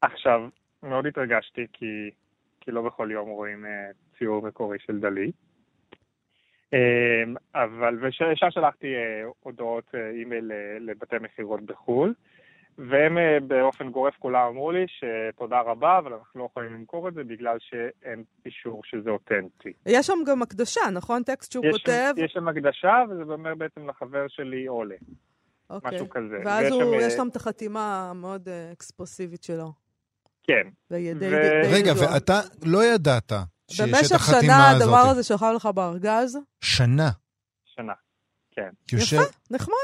[0.00, 0.48] עכשיו,
[0.82, 2.10] מאוד התרגשתי, כי,
[2.60, 3.64] כי לא בכל יום רואים
[4.18, 5.30] ציור מקורי של דלי.
[6.74, 12.14] Um, אבל, וישר שלחתי uh, הודעות uh, אימייל uh, לבתי מכירות בחו"ל,
[12.78, 17.24] והם באופן גורף כולם אמרו לי שתודה רבה, אבל אנחנו לא יכולים למכור את זה
[17.24, 19.72] בגלל שאין אישור שזה אותנטי.
[19.86, 21.22] יש שם גם הקדשה, נכון?
[21.22, 22.12] טקסט שהוא יש כותב?
[22.16, 24.96] שם, יש שם הקדשה, וזה אומר בעצם לחבר שלי עולה.
[25.70, 25.90] אוקיי.
[25.94, 26.36] משהו כזה.
[26.44, 29.72] ואז הוא, שם, יש אה, שם את החתימה המאוד אה, אקספרסיבית שלו.
[30.42, 30.68] כן.
[30.90, 31.26] ו- די- די
[31.72, 32.12] רגע, ידוע.
[32.14, 33.32] ואתה לא ידעת
[33.80, 34.82] במשך שנה הזאת.
[34.82, 36.38] הדבר הזה שכב לך בארגז?
[36.60, 37.10] שנה.
[37.64, 37.92] שנה.
[38.50, 38.68] כן.
[38.92, 39.16] יושב,
[39.50, 39.74] נחמד.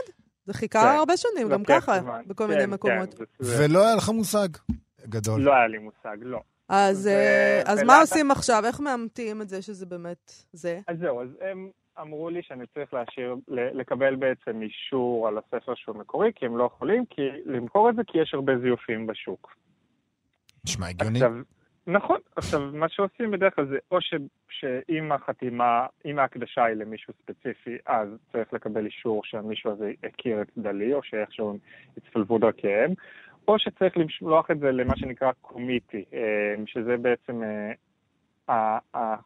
[0.47, 0.99] זה חיכה כן.
[0.99, 2.23] הרבה שנים, גם לוקח ככה, זמן.
[2.27, 3.15] בכל כן, מיני כן, מקומות.
[3.41, 4.49] ולא היה לך מושג
[5.01, 5.41] גדול.
[5.41, 6.41] לא היה לי מושג, לא.
[6.69, 8.63] אז ו- אה, אז מה עושים עכשיו?
[8.67, 10.81] איך מאמתים את זה שזה באמת זה?
[10.89, 15.97] אז זהו, אז הם אמרו לי שאני צריך להשאיר, לקבל בעצם אישור על הספר שהוא
[15.97, 19.57] מקורי, כי הם לא יכולים כי, למכור את זה, כי יש הרבה זיופים בשוק.
[20.67, 21.19] נשמע הגיוני.
[21.19, 21.33] עכשיו,
[21.87, 24.15] נכון, עכשיו, מה שעושים בדרך כלל זה או ש,
[24.49, 30.49] שאם החתימה, אם ההקדשה היא למישהו ספציפי, אז צריך לקבל אישור שהמישהו הזה הכיר את
[30.57, 31.59] דלי, או שאיכשהו
[31.97, 32.91] הצטלבו דרכיהם,
[33.49, 37.43] או שצריך לשלוח את זה למה שנקרא קומיטי, אה, שזה בעצם
[38.49, 39.17] אה, ה-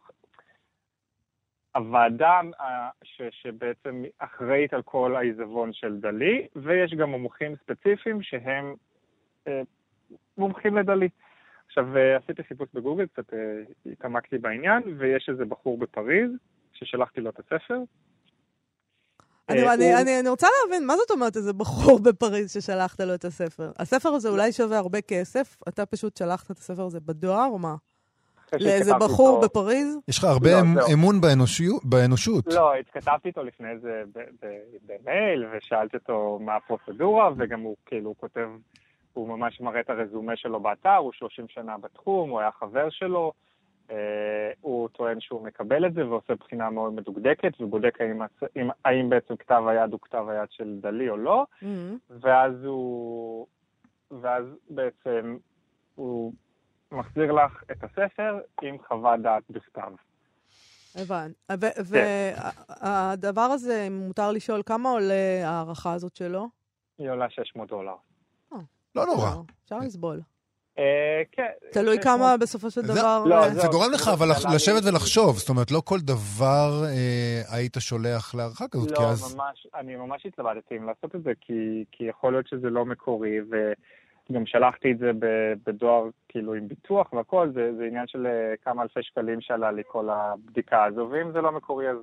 [1.75, 8.75] הוועדה אה, ש, שבעצם אחראית על כל העיזבון של דלי, ויש גם מומחים ספציפיים שהם
[10.37, 11.09] מומחים לדלי.
[11.79, 13.39] עכשיו, אה, עשיתי חיפוש בגוגל, קצת אה,
[13.91, 16.31] התעמקתי בעניין, ויש איזה בחור בפריז,
[16.73, 17.77] ששלחתי לו את הספר.
[19.49, 22.99] אני, אה, אני, הוא- אני, אני רוצה להבין, מה זאת אומרת איזה בחור בפריז ששלחת
[22.99, 23.71] לו את הספר?
[23.79, 27.75] הספר הזה אולי שווה הרבה כסף, אתה פשוט שלחת את הספר הזה בדואר, או מה?
[28.59, 29.97] לאיזה בחור אותו- בפריז?
[30.07, 30.93] יש לך הרבה לא, אמ- זהו.
[30.93, 32.53] אמון באנושיות- באנושות.
[32.53, 34.47] לא, התכתבתי איתו לפני זה ב- ב-
[34.85, 38.47] במייל, ושאלתי אותו מה הפרוצדורה, וגם הוא כאילו כותב,
[39.17, 43.31] הוא ממש מראה את הרזומה שלו באתר, הוא 30 שנה בתחום, הוא היה חבר שלו,
[43.91, 43.95] אה,
[44.61, 49.09] הוא טוען שהוא מקבל את זה ועושה בחינה מאוד מדוקדקת, ובודק האם, הצ- אם, האם
[49.09, 51.65] בעצם כתב היד הוא כתב היד של דלי או לא, Mhm.
[52.09, 53.47] ואז הוא...
[54.21, 55.37] ואז בעצם
[55.95, 56.33] הוא
[56.91, 59.91] מחזיר לך את הספר עם חוות דעת בכתב.
[60.95, 61.33] הבנתי.
[61.47, 61.81] כן.
[62.81, 66.47] והדבר הזה, אם מותר לשאול, כמה עולה ההערכה הזאת שלו?
[66.97, 67.95] היא עולה 600 דולר.
[68.95, 69.29] לא נורא.
[69.63, 70.21] אפשר לסבול.
[70.79, 70.83] אה,
[71.31, 71.43] כן.
[71.71, 73.23] תלוי 600 כמה בסופו של זה- דבר...
[73.25, 76.83] לא, אה, זה- זה גורם לך זה אבל לשבת ולחשוב, זאת אומרת, לא כל דבר
[76.85, 79.35] אה, היית שולח להערכה כזאת, כי לא, אז...
[79.35, 81.53] ממש, אני ממש התלבטתי אם לעשות את זה, כי,
[81.91, 87.13] כי יכול להיות שזה לא מקורי, וגם שלחתי את זה ב- בדואר, כאילו, עם ביטוח
[87.13, 88.27] והכל, זה, זה עניין של
[88.65, 91.97] כמה אלפי שקלים שעלה לי כל הבדיקה הזו, ואם זה לא מקורי, אז...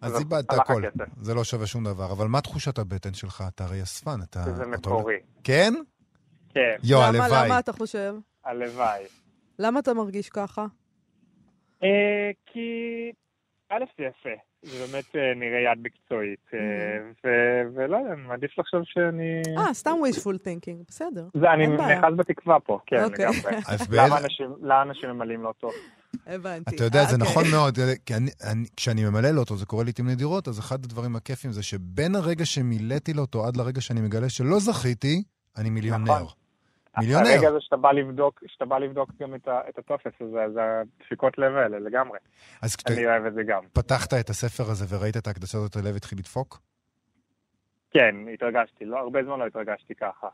[0.00, 0.84] אז איבדת הכל.
[0.84, 1.04] הכסף.
[1.22, 2.12] זה לא שווה שום דבר.
[2.12, 3.44] אבל מה תחושת הבטן שלך?
[3.48, 4.42] אתה הרי אספן, אתה...
[4.42, 5.16] שזה הולך- מקורי.
[5.44, 5.74] כן?
[6.56, 7.46] כן, יו, למה- הלוואי.
[7.46, 8.14] למה אתה חושב?
[8.44, 9.02] הלוואי.
[9.58, 10.66] למה אתה מרגיש ככה?
[11.82, 11.88] אה,
[12.46, 12.68] כי
[13.70, 14.28] א', זה יפה.
[14.62, 16.44] זה באמת אה, נראה יד מקצועית.
[16.54, 16.58] אה,
[17.24, 19.42] ו- ולא יודע, אני מעדיף לחשוב שאני...
[19.58, 21.28] אה, סתם wishful thinking, בסדר.
[21.40, 21.66] זה, אני.
[21.66, 23.24] נאחז בתקווה פה, כן, אוקיי.
[23.26, 23.56] לגמרי.
[23.68, 23.80] אז.
[23.92, 25.70] למה אנשים- למה אנשים ממלאים לא טוב?
[26.26, 26.76] הבנתי.
[26.76, 27.28] אתה יודע, זה אוקיי.
[27.30, 31.16] נכון מאוד, כי אני, אני, כשאני ממלא לוטו, זה קורה לעיתים נדירות, אז אחד הדברים
[31.16, 35.22] הכיפים זה שבין הרגע שמילאתי לוטו עד לרגע שאני מגלה שלא זכיתי,
[35.56, 36.04] אני מיליונר.
[36.14, 36.26] נכון.
[37.00, 37.28] מיליונר.
[37.28, 40.60] הרגע הזה שאתה בא לבדוק, שאתה בא לבדוק גם את ה- את הטופס הזה, זה
[40.80, 42.18] הדפיקות לב האלה, לגמרי.
[42.62, 43.62] אז אני אוהב את זה גם.
[43.72, 46.60] פתחת את הספר הזה וראית את ההקדשה הזאת, הלב התחיל לדפוק?
[47.90, 48.84] כן, התרגשתי.
[48.84, 50.28] לא, הרבה זמן לא התרגשתי ככה.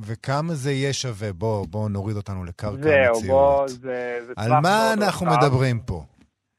[0.00, 1.32] וכמה זה יהיה שווה?
[1.32, 3.68] בוא, בוא נוריד אותנו לקרקע זהו, בוא, המציאות.
[3.68, 5.36] זה זה טווח על מה מאוד אנחנו רחב.
[5.44, 6.02] מדברים פה?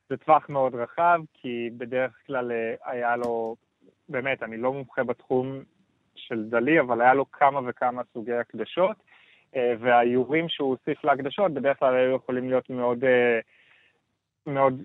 [0.09, 3.55] זה טווח מאוד רחב, כי בדרך כלל אה, היה לו,
[4.09, 5.59] באמת, אני לא מומחה בתחום
[6.15, 8.97] של דלי, אבל היה לו כמה וכמה סוגי הקדשות,
[9.55, 13.39] והאיורים שהוא הוסיף להקדשות בדרך כלל היו יכולים להיות מאוד, אה,
[14.47, 14.83] מאוד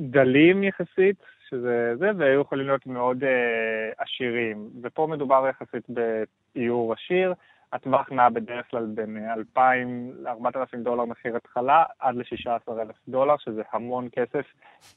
[0.00, 1.16] דלים יחסית,
[1.50, 4.68] שזה זה, והיו יכולים להיות מאוד אה, עשירים.
[4.82, 7.34] ופה מדובר יחסית באיור עשיר.
[7.72, 13.62] הטווח נע בדרך כלל בין אה, 2,000 ל-4,000 דולר מחיר התחלה עד ל-16,000 דולר, שזה
[13.72, 14.46] המון כסף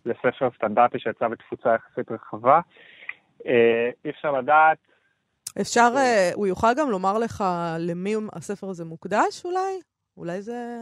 [0.06, 2.60] לספר סטנדרטי שיצא בתפוצה יחסית רחבה.
[3.46, 4.78] אה, אי אפשר לדעת,
[5.62, 7.44] אפשר, אה, הוא יוכל גם לומר לך
[7.80, 9.80] למי הספר הזה מוקדש אולי?
[10.18, 10.78] אולי זה...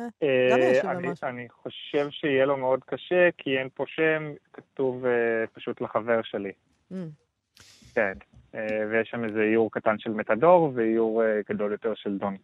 [0.52, 1.28] גם יש אה, אני, משהו.
[1.28, 5.12] אני חושב שיהיה לו מאוד קשה, כי אין פה שם, כתוב אה,
[5.54, 6.52] פשוט לחבר שלי.
[6.92, 6.96] Mm.
[7.96, 8.14] כן,
[8.56, 8.60] אה,
[8.92, 12.38] ויש שם איזה איור קטן של מתדור ואיור אה, גדול יותר של דון.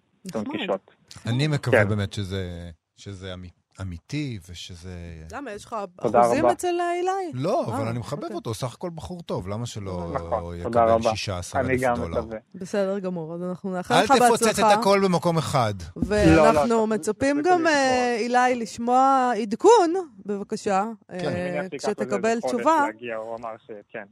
[0.51, 0.91] קישוט.
[1.25, 1.89] אני מקווה כן.
[1.89, 3.49] באמת שזה, שזה אמי-
[3.81, 5.23] אמיתי ושזה...
[5.31, 6.45] למה, יש לך אחוזים.
[6.45, 7.31] אצל אה, אילי?
[7.33, 8.35] לא, אבל אה, אני מחבב אוקיי.
[8.35, 11.15] אותו, סך הכל בחור טוב, למה שלא נכון, יקבל רבה.
[11.15, 12.21] 16 אני אלף גם דולר?
[12.21, 12.37] מקווה.
[12.55, 14.73] בסדר גמור, אז אנחנו נאחל אל לך תפוצץ בהצלחה.
[14.73, 15.73] את הכל במקום אחד.
[15.95, 18.39] ואנחנו לא, לא, מצפים גם, לשמוע.
[18.39, 19.93] אה, לשמוע עדכון,
[20.25, 21.63] בבקשה, אה, כן.
[21.65, 22.85] לזה כשתקבל תשובה,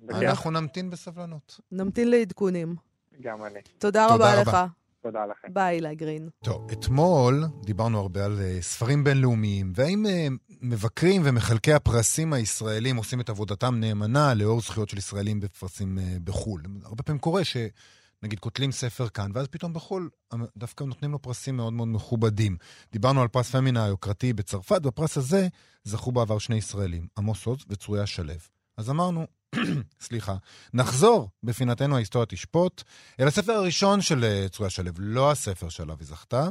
[0.04, 1.60] בכיף, אנחנו נמתין בסבלנות.
[1.72, 2.76] נמתין לעדכונים.
[3.22, 3.60] גם אני.
[3.78, 4.42] תודה תודה רבה רבה.
[4.42, 4.58] לך.
[5.04, 5.54] תודה לכם.
[5.54, 6.30] ביי, אילי גרין.
[6.44, 10.28] טוב, אתמול דיברנו הרבה על אה, ספרים בינלאומיים, והאם אה,
[10.62, 16.62] מבקרים ומחלקי הפרסים הישראלים עושים את עבודתם נאמנה לאור זכויות של ישראלים בפרסים אה, בחו"ל.
[16.84, 20.10] הרבה פעמים קורה שנגיד קוטלים ספר כאן, ואז פתאום בחו"ל
[20.58, 22.58] דווקא נותנים לו פרסים מאוד מאוד מכובדים.
[22.92, 25.48] דיברנו על פרס פמינה היוקרתי בצרפת, בפרס הזה
[25.84, 28.34] זכו בעבר שני ישראלים, עמוס עוז וצרויה שלו.
[28.78, 29.28] אז אמרנו,
[30.08, 30.36] סליחה,
[30.74, 32.84] נחזור בפינתנו ההיסטוריה תשפוט.
[33.20, 36.48] אל הספר הראשון של אה, צרויה שלו, לא הספר שעליו היא זכתה,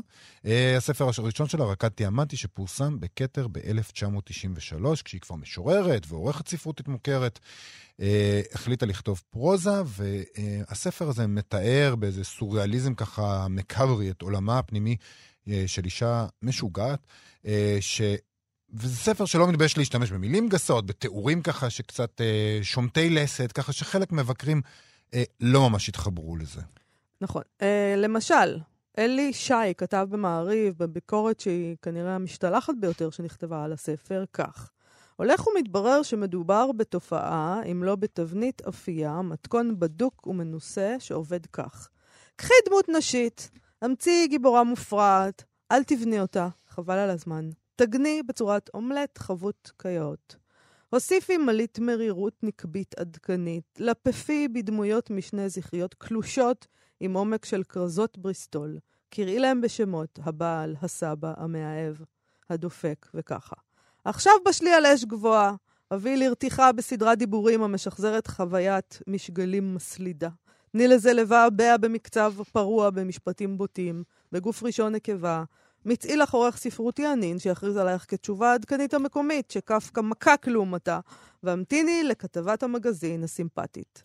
[0.47, 7.39] אה, הספר הראשון שלה, רקד תיאמתי, שפורסם בכתר ב-1993, כשהיא כבר משוררת ועורכת ספרותית מוכרת,
[8.01, 14.97] אה, החליטה לכתוב פרוזה, והספר הזה מתאר באיזה סוריאליזם ככה מקאברי את עולמה הפנימי
[15.67, 17.07] של אישה משוגעת,
[17.81, 18.03] ש...
[18.73, 24.13] וזה ספר שלא מתבייש להשתמש במילים גסות, בתיאורים ככה שקצת אה, שומטי לסת, ככה שחלק
[24.13, 24.63] מבקרים
[25.15, 26.61] אה, לא ממש התחברו לזה.
[27.21, 27.43] נכון.
[27.63, 28.59] אה, למשל,
[28.99, 34.71] אלי שי כתב במעריב, בביקורת שהיא כנראה המשתלחת ביותר שנכתבה על הספר, כך:
[35.17, 41.89] הולך ומתברר שמדובר בתופעה, אם לא בתבנית אפייה, מתכון בדוק ומנוסה שעובד כך.
[42.37, 43.51] קחי דמות נשית,
[43.83, 47.51] המציאי גיבורה מופרעת, אל תבני אותה, חבל על הזמן.
[47.77, 50.37] תגני בצורת אומלט חבוט כיאות.
[50.91, 56.67] הוסיפי מלית מרירות נקבית עדכנית, לפפי בדמויות משנה זכריות קלושות
[57.01, 58.79] עם עומק של כרזות בריסטול.
[59.11, 61.95] קראי להם בשמות, הבעל, הסבא, המאהב,
[62.51, 63.57] הדופק, וככה.
[64.05, 65.55] עכשיו בשלי על אש גבוהה,
[65.95, 70.29] אביא לרתיחה בסדרת דיבורים המשחזרת חוויית משגלים מסלידה.
[70.73, 75.45] תני לזה לבעבע במקצב פרוע במשפטים בוטים, בגוף ראשון נקבה.
[75.85, 81.01] מצאי לך עורך ספרותי ענין שיכריז עלייך כתשובה עדכנית המקומית, שקפקא מקק לעומתה,
[81.43, 84.03] והמתיני לכתבת המגזין הסימפטית.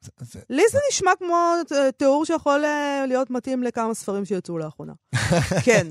[0.00, 4.58] זה, זה, לי זה נשמע כמו אה, תיאור שיכול אה, להיות מתאים לכמה ספרים שיצאו
[4.58, 4.92] לאחרונה.
[5.64, 5.86] כן.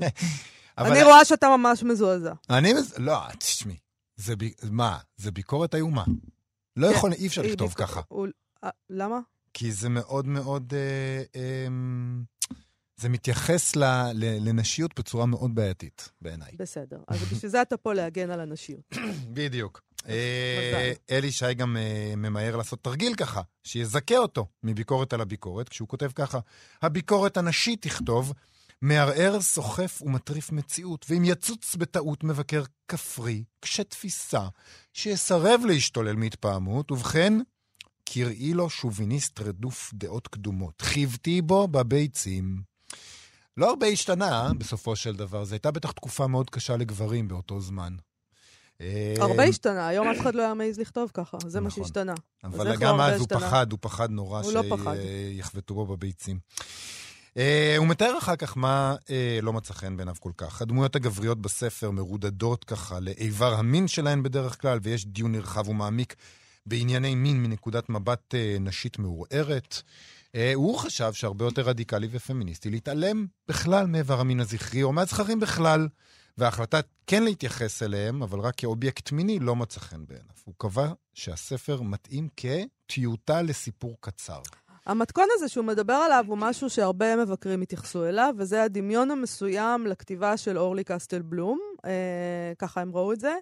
[0.78, 2.32] אני רואה שאתה ממש מזועזע.
[2.50, 2.72] אני...
[2.74, 3.76] מז- לא, תשמעי,
[4.16, 4.44] זה ב...
[4.70, 4.98] מה?
[5.16, 6.04] זה ביקורת איומה.
[6.76, 8.00] לא כן, יכול, אי אפשר לכתוב ככה.
[8.64, 9.18] אה, למה?
[9.54, 10.74] כי זה מאוד מאוד...
[10.74, 11.66] אה, אה,
[12.96, 16.52] זה מתייחס ל, ל, לנשיות בצורה מאוד בעייתית, בעיניי.
[16.56, 16.98] בסדר.
[17.08, 18.96] אז בשביל זה אתה פה להגן על הנשיות.
[19.34, 19.82] בדיוק.
[20.08, 25.88] אה, אלי שי גם אה, ממהר לעשות תרגיל ככה, שיזכה אותו מביקורת על הביקורת, כשהוא
[25.88, 26.38] כותב ככה,
[26.82, 28.32] הביקורת הנשית תכתוב,
[28.82, 34.48] מערער, סוחף ומטריף מציאות, ואם יצוץ בטעות מבקר כפרי, קשה תפיסה,
[34.92, 37.32] שיסרב להשתולל מהתפעמות, ובכן,
[38.04, 40.82] קראי לו שוביניסט רדוף דעות קדומות.
[40.82, 42.73] חיבתי בו בביצים.
[43.56, 47.96] לא הרבה השתנה בסופו של דבר, זו הייתה בטח תקופה מאוד קשה לגברים באותו זמן.
[48.80, 51.84] אה, הרבה השתנה, היום אף אחד לא היה מעז לכתוב ככה, זה מה נכון.
[51.84, 52.14] שהשתנה.
[52.44, 53.28] אבל גם לא אז הוא?
[53.28, 54.62] פחד, הוא פחד נורא לא.
[55.32, 56.38] שיחבטו בו בביצים.
[57.36, 60.62] אה, הוא מתאר אחר כך מה אה, לא מצא חן בעיניו כל כך.
[60.62, 66.14] הדמויות הגבריות בספר מרודדות ככה לאיבר המין שלהן בדרך כלל, ויש דיון נרחב ומעמיק
[66.66, 69.82] בענייני מין מנקודת מבט נשית מעורערת.
[70.34, 75.88] אה, הוא חשב שהרבה יותר רדיקלי ופמיניסטי להתעלם בכלל מאיבר המין הזכרי, או מהזכרים בכלל,
[76.38, 80.34] וההחלטה כן להתייחס אליהם, אבל רק כאובייקט מיני, לא מצא חן בעיניו.
[80.44, 84.40] הוא קבע שהספר מתאים כטיוטה לסיפור קצר.
[84.86, 90.36] המתכון הזה שהוא מדבר עליו הוא משהו שהרבה מבקרים התייחסו אליו, וזה הדמיון המסוים לכתיבה
[90.36, 91.58] של אורלי קסטל בלום.
[91.84, 93.34] אה, ככה הם ראו את זה.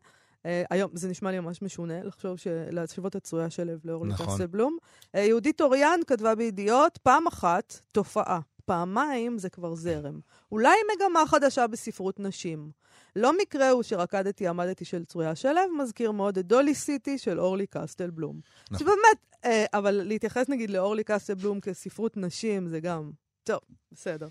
[0.46, 2.36] אה, היום, זה נשמע לי ממש משונה לחשוב.
[2.70, 4.26] להשוות את צרויה שלו לאורלי נכון.
[4.26, 4.76] קסטל בלום.
[5.14, 8.40] אה, יהודית אוריאן כתבה בידיעות, פעם אחת, תופעה.
[8.64, 10.20] פעמיים זה כבר זרם.
[10.52, 12.70] אולי מגמה חדשה בספרות נשים.
[13.16, 17.66] לא מקרה הוא שרקדתי עמדתי של צרויה שלו, מזכיר מאוד את דולי סיטי של אורלי
[17.66, 18.40] קסטל בלום.
[18.70, 18.78] נכון.
[18.78, 23.10] שבאמת, אה, אבל להתייחס נגיד לאורלי קסטל בלום כספרות נשים, זה גם...
[23.44, 23.60] טוב,
[23.92, 24.28] בסדר.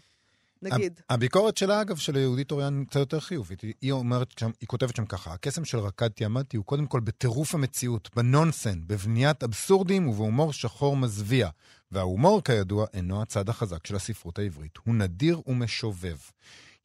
[0.61, 1.01] נגיד.
[1.09, 3.61] הביקורת שלה, אגב, של יהודית אוריאן קצת יותר חיובית.
[3.81, 7.55] היא- אומרת שם, היא כותבת שם ככה, הקסם של רקדתי עמדתי הוא קודם כל בטירוף
[7.55, 11.49] המציאות, בנונסן, בבניית אבסורדים ובהומור שחור מזוויע.
[11.91, 14.77] וההומור, כידוע, אינו הצד החזק של הספרות העברית.
[14.85, 16.17] הוא נדיר ומשובב.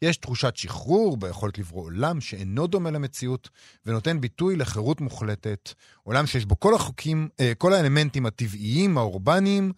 [0.03, 3.49] יש תחושת שחרור ביכולת לברוא עולם שאינו דומה למציאות,
[3.87, 5.73] ונותן ביטוי לחירות מוחלטת.
[6.03, 9.73] עולם שיש בו כל החוקים, אה, כל האלמנטים הטבעיים, האורבניים,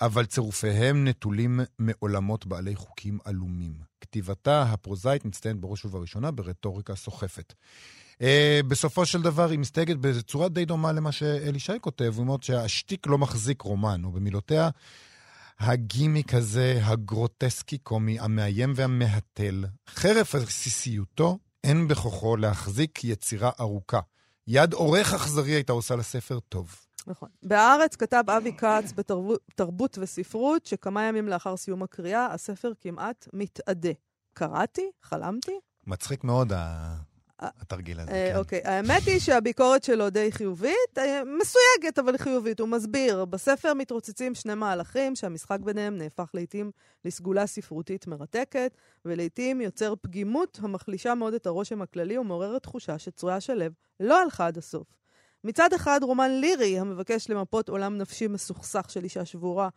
[0.00, 3.72] אבל צירופיהם נטולים מעולמות בעלי חוקים עלומים.
[4.00, 7.54] כתיבתה הפרוזאית מצטיינת בראש ובראשונה ברטוריקה סוחפת.
[8.14, 8.20] Uh,
[8.68, 13.18] בסופו של דבר היא מסתייגת בצורה די דומה למה שאלישי כותב, הוא אומר שהשטיק לא
[13.18, 14.70] מחזיק רומן, או במילותיה,
[15.58, 24.00] הגימיק הזה, הגרוטסקי-קומי, המאיים והמהתל, חרף עסיסיותו, אין בכוחו להחזיק יצירה ארוכה.
[24.46, 26.87] יד עורך אכזרי הייתה עושה לספר טוב.
[27.08, 27.28] נכון.
[27.42, 33.92] בהארץ כתב אבי כץ בתרבות וספרות, שכמה ימים לאחר סיום הקריאה, הספר כמעט מתאדה.
[34.32, 34.90] קראתי?
[35.02, 35.58] חלמתי?
[35.86, 36.52] מצחיק מאוד
[37.40, 38.38] התרגיל הזה, אה, כן.
[38.38, 43.24] אוקיי, האמת היא שהביקורת שלו די חיובית, אה, מסויגת אבל חיובית, הוא מסביר.
[43.24, 46.70] בספר מתרוצצים שני מהלכים שהמשחק ביניהם נהפך לעיתים
[47.04, 53.66] לסגולה ספרותית מרתקת, ולעיתים יוצר פגימות המחלישה מאוד את הרושם הכללי ומעוררת תחושה שצרויה שלו
[54.00, 54.86] לא הלכה עד הסוף.
[55.44, 59.68] מצד אחד, רומן לירי המבקש למפות עולם נפשי מסוכסך של אישה שבורה,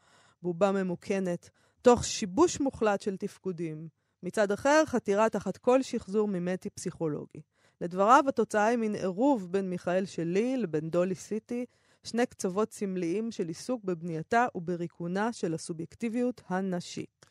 [0.41, 1.49] בובה ממוכנת,
[1.81, 3.87] תוך שיבוש מוחלט של תפקודים.
[4.23, 7.41] מצד אחר, חתירה תחת כל שחזור מימטי פסיכולוגי.
[7.81, 11.65] לדבריו, התוצאה היא מין עירוב בין מיכאל שלי לבין דולי סיטי,
[12.03, 17.25] שני קצוות סמליים של עיסוק בבנייתה ובריקונה של הסובייקטיביות הנשית.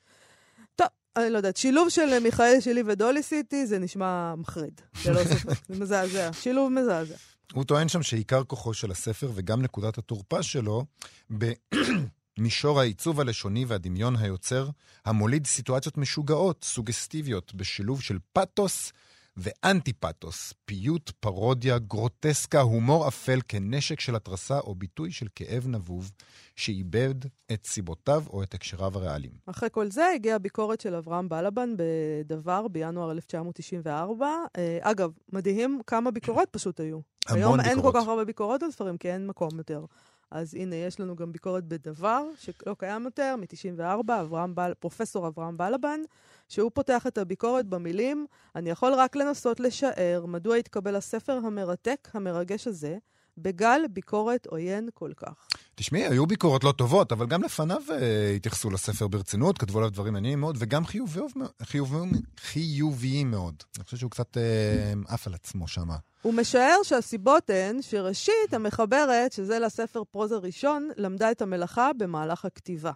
[0.77, 5.67] טוב, אני לא יודעת, שילוב של מיכאל שלי ודולי סיטי זה נשמע מחריד, ללא ספק,
[5.69, 7.17] זה מזעזע, שילוב מזעזע.
[7.53, 10.85] הוא טוען שם שעיקר כוחו של הספר וגם נקודת התורפה שלו
[11.31, 14.69] במישור העיצוב הלשוני והדמיון היוצר,
[15.05, 18.93] המוליד סיטואציות משוגעות, סוגסטיביות, בשילוב של פתוס
[19.37, 26.11] ואנטי-פתוס, פיוט, פרודיה, גרוטסקה, הומור אפל כנשק של התרסה או ביטוי של כאב נבוב
[26.57, 27.15] שאיבד
[27.53, 29.33] את סיבותיו או את הקשריו הריאליים.
[29.47, 34.27] אחרי כל זה הגיעה ביקורת של אברהם בלבן בדבר בינואר 1994.
[34.59, 36.99] אה, אגב, מדהים כמה ביקורות פשוט היו.
[37.29, 37.77] המון היום ביקורות.
[37.77, 39.85] אין כל כך הרבה ביקורות על ספרים, כי אין מקום יותר.
[40.31, 44.75] אז הנה, יש לנו גם ביקורת בדבר, שלא קיים יותר, מ-94, אברהם בל...
[44.75, 46.01] פרופסור אברהם בלבן,
[46.49, 52.67] שהוא פותח את הביקורת במילים, אני יכול רק לנסות לשער מדוע התקבל הספר המרתק, המרגש
[52.67, 52.99] הזה,
[53.43, 55.49] בגל ביקורת עוין כל כך.
[55.75, 60.13] תשמעי, היו ביקורות לא טובות, אבל גם לפניו אה, התייחסו לספר ברצינות, כתבו עליו דברים
[60.13, 61.27] מעניינים מאוד, וגם חיוביים,
[61.63, 63.55] חיוביים, חיוביים מאוד.
[63.77, 65.97] אני חושב שהוא קצת אה, עף על עצמו שמה.
[66.23, 72.93] הוא משער שהסיבות הן שראשית, המחברת, שזה לספר פרוזה ראשון, למדה את המלאכה במהלך הכתיבה.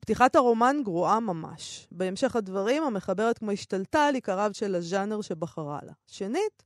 [0.00, 1.86] פתיחת הרומן גרועה ממש.
[1.92, 5.92] בהמשך הדברים, המחברת כמו השתלטה על עיקריו של הז'אנר שבחרה לה.
[6.06, 6.62] שנית,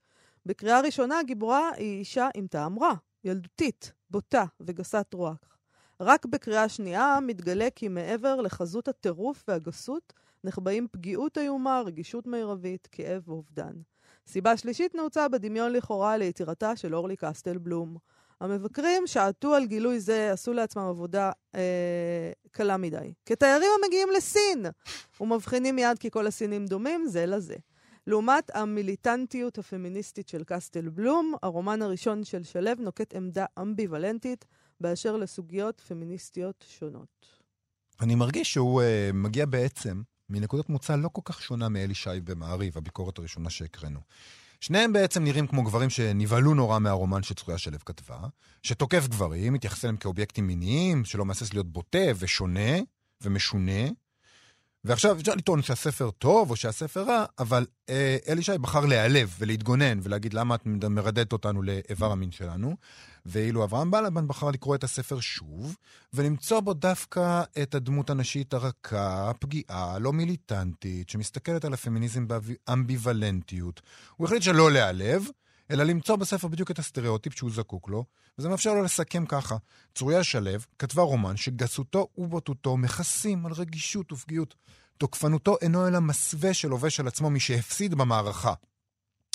[0.46, 2.92] בקריאה ראשונה הגיבורה היא אישה עם טעם רע,
[3.26, 5.58] ילדותית, בוטה וגסת רוח.
[6.00, 10.12] רק בקריאה שנייה מתגלה כי מעבר לחזות הטירוף והגסות,
[10.44, 13.72] נחבאים פגיעות איומה, רגישות מרבית, כאב ואובדן.
[14.26, 17.96] סיבה שלישית נעוצה בדמיון לכאורה ליצירתה של אורלי קסטל בלום.
[18.40, 23.12] המבקרים שעטו על גילוי זה, עשו לעצמם עבודה אה, קלה מדי.
[23.26, 24.66] כתיירים המגיעים לסין,
[25.20, 27.56] ומבחינים מיד כי כל הסינים דומים זה לזה.
[28.06, 34.44] לעומת המיליטנטיות הפמיניסטית של קסטל בלום, הרומן הראשון של שלו נוקט עמדה אמביוולנטית
[34.80, 37.26] באשר לסוגיות פמיניסטיות שונות.
[38.00, 43.18] אני מרגיש שהוא uh, מגיע בעצם מנקודת מוצא לא כל כך שונה מאלישי במעריב, הביקורת
[43.18, 44.00] הראשונה שהקראנו.
[44.60, 48.18] שניהם בעצם נראים כמו גברים שנבהלו נורא מהרומן שצרויה שלו כתבה,
[48.62, 52.76] שתוקף גברים, מתייחס אליהם כאובייקטים מיניים, שלא מהסס להיות בוטה ושונה
[53.20, 53.82] ומשונה.
[54.84, 60.34] ועכשיו אפשר לטעון שהספר טוב או שהספר רע, אבל אה, אלישי בחר להיעלב ולהתגונן ולהגיד
[60.34, 62.76] למה את מרדדת אותנו לאיבר המין שלנו,
[63.26, 65.76] ואילו אברהם בלבן בחר לקרוא את הספר שוב,
[66.12, 73.80] ולמצוא בו דווקא את הדמות הנשית הרכה, הפגיעה, לא מיליטנטית, שמסתכלת על הפמיניזם באמביוולנטיות.
[74.16, 75.28] הוא החליט שלא להיעלב,
[75.70, 78.05] אלא למצוא בספר בדיוק את הסטריאוטיפ שהוא זקוק לו,
[78.38, 79.57] וזה מאפשר לו לסכם ככה.
[79.94, 84.55] צרויה שלו כתבה רומן שגסותו ובוטותו מכסים על רגישות ופגיעות.
[84.98, 88.55] תוקפנותו אינו אלא מסווה של לובש על עצמו משהפסיד במערכה.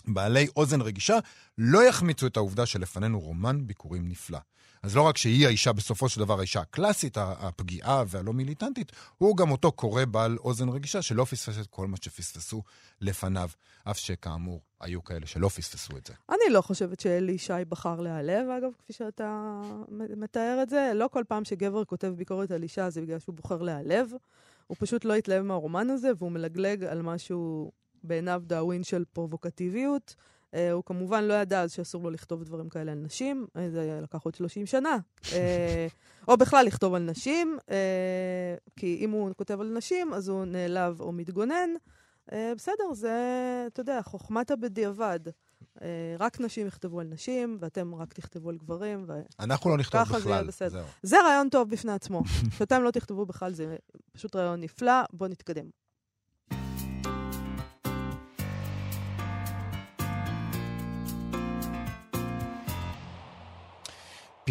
[0.08, 1.18] בעלי אוזן רגישה
[1.58, 4.40] לא יחמיצו את העובדה שלפנינו רומן ביקורים נפלא.
[4.84, 9.52] אז לא רק שהיא האישה, בסופו של דבר האישה הקלאסית, הפגיעה והלא מיליטנטית, הוא גם
[9.52, 12.64] אותו קורא בעל אוזן רגישה שלא פספס את כל מה שפספסו
[13.02, 13.50] לפניו.
[13.84, 16.14] אף שכאמור, היו כאלה שלא פספסו את זה.
[16.30, 19.62] אני לא חושבת שאלי ישי בחר להיעלב, אגב, כפי שאתה
[20.18, 20.92] מתאר את זה.
[20.96, 24.12] לא כל פעם שגבר כותב ביקורת על אישה זה בגלל שהוא בוחר להיעלב.
[24.68, 27.72] הוא פשוט לא התלהב מהרומן הזה, והוא מלגלג על משהו
[28.04, 30.16] בעיניו דאווין של פרובוקטיביות.
[30.52, 34.00] Uh, הוא כמובן לא ידע אז שאסור לו לכתוב דברים כאלה על נשים, uh, זה
[34.04, 34.98] לקח עוד 30 שנה.
[35.22, 35.26] Uh,
[36.28, 37.72] או בכלל לכתוב על נשים, uh,
[38.76, 41.70] כי אם הוא כותב על נשים, אז הוא נעלב או מתגונן.
[42.34, 43.14] אה, בסדר, זה,
[43.68, 45.20] אתה יודע, חוכמת הבדיעבד.
[45.82, 49.14] אה, רק נשים יכתבו על נשים, ואתם רק תכתבו על גברים, ו...
[49.40, 50.48] אנחנו לא נכתוב ככה זה יהיה בכלל.
[50.48, 50.70] בסדר.
[50.70, 50.86] זהו.
[51.04, 52.22] זה רעיון טוב בפני עצמו.
[52.58, 53.76] שאתם לא תכתבו בכלל, זה
[54.12, 55.66] פשוט רעיון נפלא, בואו נתקדם.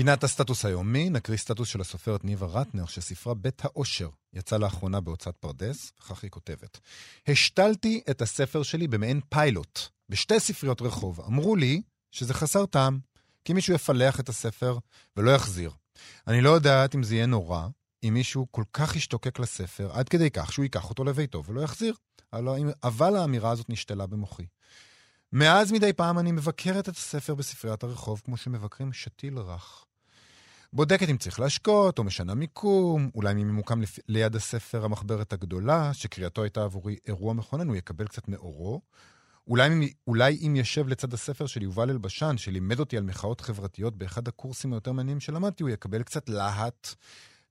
[0.01, 5.37] פינת הסטטוס היומי, נקריא סטטוס של הסופרת ניבה רטנר, שספרה בית האושר יצא לאחרונה בהוצאת
[5.37, 6.81] פרדס, וכך היא כותבת:
[7.29, 11.21] השתלתי את הספר שלי במעין פיילוט, בשתי ספריות רחוב.
[11.21, 12.99] אמרו לי שזה חסר טעם,
[13.45, 14.79] כי מישהו יפלח את הספר
[15.17, 15.71] ולא יחזיר.
[16.27, 17.67] אני לא יודעת אם זה יהיה נורא,
[18.05, 21.95] אם מישהו כל כך ישתוקק לספר, עד כדי כך שהוא ייקח אותו לביתו ולא יחזיר.
[22.83, 24.47] אבל- האמירה הזאת נשתלה במוחי.
[25.33, 29.85] מאז מדי פעם אני מבקרת את הספר בספריית הרחוב כמו שמבקרים שתיל רך.
[30.73, 33.99] בודקת אם צריך להשקות, או משנה מיקום, אולי אם ממוקם לפ...
[34.09, 38.81] ליד הספר המחברת הגדולה, שקריאתו הייתה עבורי אירוע מכונן, הוא יקבל קצת מאורו.
[39.49, 44.29] אולי, אולי אם ישב לצד הספר של יובל אלבשן, שלימד אותי על מחאות חברתיות באחד
[44.29, 46.95] הקורסים היותר מעניינים שלמדתי, הוא יקבל קצת להט.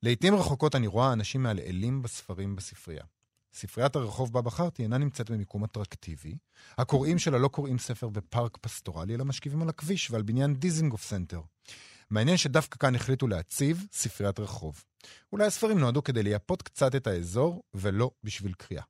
[0.03, 3.03] לעתים רחוקות אני רואה אנשים מעלעלים בספרים בספרייה.
[3.53, 6.37] ספריית הרחוב בה בחרתי אינה נמצאת במיקום אטרקטיבי.
[6.77, 11.41] הקוראים שלה לא קוראים ספר בפארק פסטורלי, אלא משקיפים על הכביש ועל בניין דיזינגוף סנטר.
[12.11, 14.83] מעניין שדווקא כאן החליטו להציב ספריית רחוב.
[15.31, 18.83] אולי הספרים נועדו כדי לייפות קצת את האזור, ולא בשביל קריאה.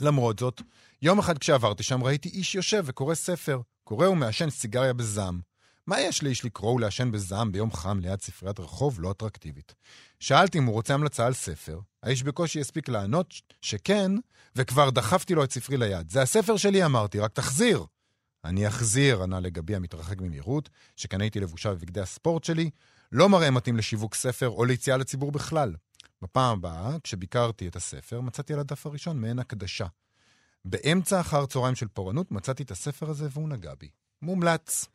[0.00, 0.62] למרות זאת,
[1.02, 5.40] יום אחד כשעברתי שם ראיתי איש יושב וקורא ספר, קורא ומעשן סיגריה בזעם.
[5.86, 9.74] מה יש לאיש לקרוא ולעשן בזעם ביום חם ליד ספריית רחוב לא אטרקטיבית?
[10.20, 14.12] שאלתי אם הוא רוצה המלצה על ספר, האיש בקושי הספיק לענות שכן,
[14.56, 16.10] וכבר דחפתי לו את ספרי ליד.
[16.10, 17.84] זה הספר שלי, אמרתי, רק תחזיר.
[18.44, 22.70] אני אחזיר, ענה לגבי המתרחק במהירות, שכן הייתי לבושה בבגדי הספורט שלי,
[23.12, 25.74] לא מראה מתאים לשיווק ספר או ליציאה לציבור בכלל.
[26.22, 29.86] בפעם הבאה, כשביקרתי את הספר, מצאתי על הדף הראשון מעין הקדשה.
[30.64, 33.88] באמצע אחר צהריים של פורענות מצאתי את הספר הזה והוא נגע בי.
[34.22, 34.88] מומלץ.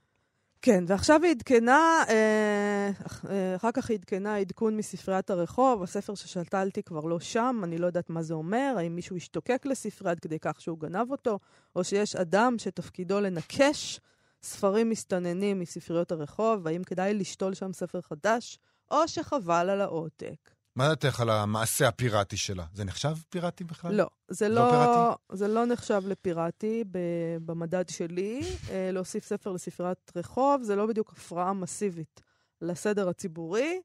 [0.65, 2.89] כן, ועכשיו היא עדכנה, אה,
[3.29, 7.85] אה, אחר כך היא עדכנה עדכון מספריית הרחוב, הספר ששתלתי כבר לא שם, אני לא
[7.85, 11.39] יודעת מה זה אומר, האם מישהו השתוקק לספרי עד כדי כך שהוא גנב אותו,
[11.75, 13.99] או שיש אדם שתפקידו לנקש
[14.43, 18.59] ספרים מסתננים מספריות הרחוב, והאם כדאי לשתול שם ספר חדש,
[18.91, 20.54] או שחבל על העותק.
[20.75, 22.65] מה דעתך על המעשה הפיראטי שלה?
[22.73, 23.93] זה נחשב פיראטי בכלל?
[23.95, 25.15] לא, זה לא לא?
[25.31, 28.41] זה לא נחשב לפיראטי ב- במדד שלי.
[28.69, 32.21] אה, להוסיף ספר לספריית רחוב זה לא בדיוק הפרעה מסיבית
[32.61, 33.81] לסדר הציבורי.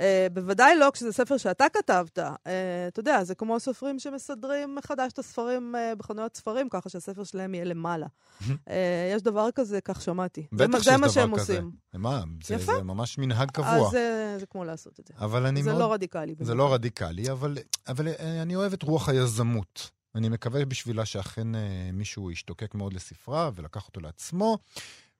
[0.00, 2.18] אה, בוודאי לא כשזה ספר שאתה כתבת.
[2.18, 2.32] אה,
[2.88, 7.54] אתה יודע, זה כמו סופרים שמסדרים מחדש את הספרים אה, בחנויות ספרים, ככה שהספר שלהם
[7.54, 8.06] יהיה למעלה.
[8.68, 10.46] אה, יש דבר כזה, כך שמעתי.
[10.52, 11.52] בטח זה שיש מה דבר שהם כזה.
[11.52, 11.70] עושים.
[11.94, 12.22] מה?
[12.44, 12.76] זה, יפה.
[12.76, 13.86] זה ממש מנהג קבוע.
[13.86, 15.14] אז זה, זה כמו לעשות את זה.
[15.24, 15.80] אבל אני זה מאוד...
[15.80, 16.34] לא רדיקלי.
[16.40, 16.54] זה.
[16.54, 18.08] לא רדיקלי, אבל, אבל
[18.42, 19.90] אני אוהב את רוח היזמות.
[20.14, 21.48] אני מקווה בשבילה שאכן
[21.92, 24.58] מישהו ישתוקק מאוד לספרה ולקח אותו לעצמו,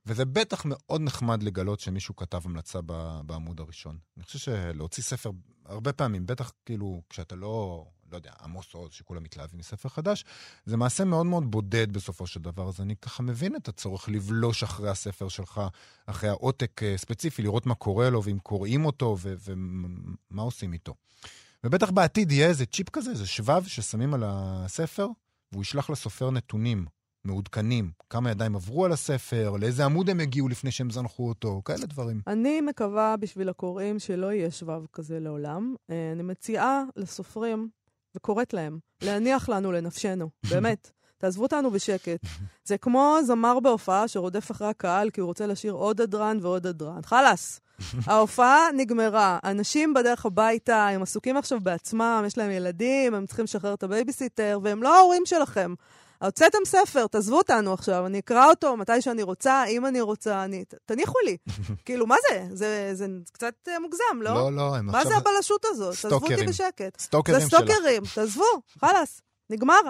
[0.06, 2.80] וזה בטח מאוד נחמד לגלות שמישהו כתב המלצה
[3.26, 3.98] בעמוד הראשון.
[4.16, 5.30] אני חושב שלהוציא ספר,
[5.66, 10.24] הרבה פעמים, בטח כאילו כשאתה לא, לא יודע, עמוס עוז, שכולם מתלהבים מספר חדש,
[10.66, 14.62] זה מעשה מאוד מאוד בודד בסופו של דבר, אז אני ככה מבין את הצורך לבלוש
[14.62, 15.60] אחרי הספר שלך,
[16.06, 20.94] אחרי העותק אה, ספציפי, לראות מה קורה לו, ואם קוראים אותו, ומה עושים איתו.
[21.64, 25.06] ובטח בעתיד יהיה איזה צ'יפ כזה, איזה שבב ששמים על הספר,
[25.52, 26.86] והוא ישלח לסופר נתונים
[27.24, 31.86] מעודכנים, כמה ידיים עברו על הספר, לאיזה עמוד הם הגיעו לפני שהם זנחו אותו, כאלה
[31.86, 32.20] דברים.
[32.26, 35.74] אני מקווה בשביל הקוראים שלא יהיה שבב כזה לעולם.
[35.90, 37.68] אה, אני מציעה לסופרים,
[38.16, 40.90] וקוראת להם, להניח לנו לנפשנו, באמת.
[41.18, 42.20] תעזבו אותנו בשקט.
[42.64, 47.02] זה כמו זמר בהופעה שרודף אחרי הקהל כי הוא רוצה לשיר עוד הדרן ועוד הדרן.
[47.04, 47.60] חלאס.
[48.06, 49.38] ההופעה נגמרה.
[49.44, 54.58] אנשים בדרך הביתה, הם עסוקים עכשיו בעצמם, יש להם ילדים, הם צריכים לשחרר את הבייביסיטר,
[54.62, 55.74] והם לא ההורים שלכם.
[56.24, 60.64] הוצאתם ספר, תעזבו אותנו עכשיו, אני אקרא אותו מתי שאני רוצה, אם אני רוצה, אני...
[60.84, 61.36] תניחו לי.
[61.84, 62.44] כאילו, מה זה?
[62.50, 64.34] זה, זה קצת אה, מוגזם, לא?
[64.34, 65.94] לא, לא, הם מה עכשיו זה הבלשות הזאת?
[66.02, 66.48] תעזבו אותי סטוקרים.
[66.48, 67.00] בשקט.
[67.00, 67.48] זה סטוקרים שלך.
[67.48, 68.44] סטוקרים, תעזבו,
[68.80, 69.20] חלאס,
[69.50, 69.80] נגמר.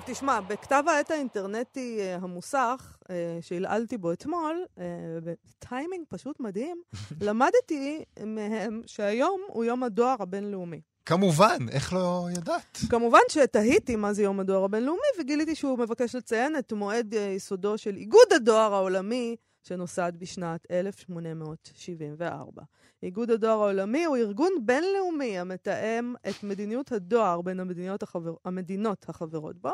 [0.00, 4.84] טוב, תשמע, בכתב העת האינטרנטי אה, המוסך, אה, שהלעלתי בו אתמול, אה,
[5.24, 6.82] בטיימינג פשוט מדהים,
[7.26, 10.80] למדתי מהם שהיום הוא יום הדואר הבינלאומי.
[11.06, 12.78] כמובן, איך לא ידעת?
[12.90, 17.96] כמובן שתהיתי מה זה יום הדואר הבינלאומי, וגיליתי שהוא מבקש לציין את מועד ייסודו של
[17.96, 22.62] איגוד הדואר העולמי, שנוסד בשנת 1874.
[23.02, 28.34] איגוד הדואר העולמי הוא ארגון בינלאומי המתאם את מדיניות הדואר בין המדינות, החבר...
[28.44, 29.72] המדינות החברות בו,